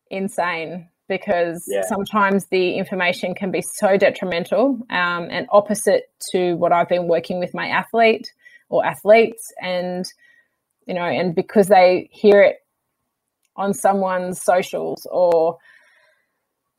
[0.10, 1.82] insane because Yeah.
[1.84, 7.40] sometimes the information can be so detrimental um, and opposite to what I've been working
[7.40, 8.32] with my athlete
[8.70, 10.06] or athletes, and
[10.88, 12.58] you know, and because they hear it
[13.56, 15.58] on someone's socials or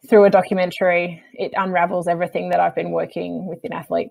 [0.09, 4.11] through a documentary, it unravels everything that I've been working with an athlete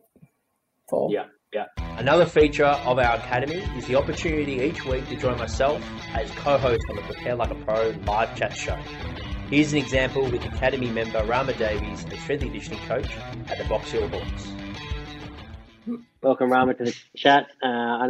[0.89, 1.09] for.
[1.11, 1.65] Yeah, yeah.
[1.97, 5.81] Another feature of our academy is the opportunity each week to join myself
[6.13, 8.77] as co-host on the Prepare Like a Pro live chat show.
[9.49, 13.15] Here's an example with Academy member Rama Davies, the strength and conditioning coach
[13.47, 14.47] at the Box Hill Hawks.
[16.21, 17.47] Welcome, Rama, to the chat.
[17.61, 18.09] Uh,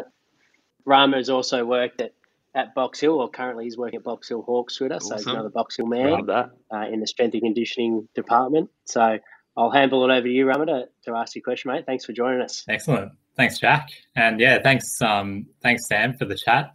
[0.85, 2.13] Rama has also worked at,
[2.53, 5.23] at Box Hill, or currently he's working at Box Hill Hawks with us, so he's
[5.23, 5.33] Awesome.
[5.33, 6.47] another Box Hill man uh,
[6.91, 8.69] in the strength and conditioning department.
[8.85, 9.19] So
[9.57, 11.85] I'll handle it over to you, Rama, to, to ask your question, mate.
[11.85, 12.63] Thanks for joining us.
[12.69, 13.11] Excellent.
[13.35, 13.89] Thanks, Jack.
[14.15, 16.73] And yeah, thanks, um, thanks, Sam, for the chat.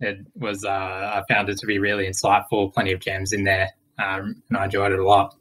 [0.00, 3.68] It was, uh, I found it to be really insightful, plenty of gems in there,
[3.98, 5.36] um, and I enjoyed it a lot.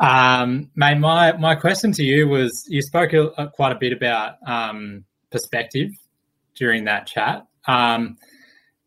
[0.00, 4.36] Um, mate, my, my question to you was you spoke a, quite a bit about
[4.46, 5.90] um, perspective
[6.56, 7.46] during that chat.
[7.68, 8.16] Um,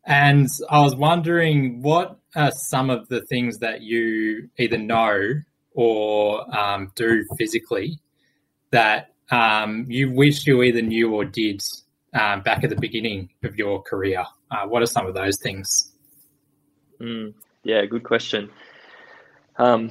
[0.04, 5.34] and I was wondering what are some of the things that you either know
[5.72, 7.98] or um, do physically
[8.70, 11.62] that um, you wish you either knew or did
[12.12, 14.24] um, back at the beginning of your career?
[14.50, 15.92] Uh, what are some of those things?
[17.00, 18.50] Mm, yeah, good question.
[19.56, 19.90] Um,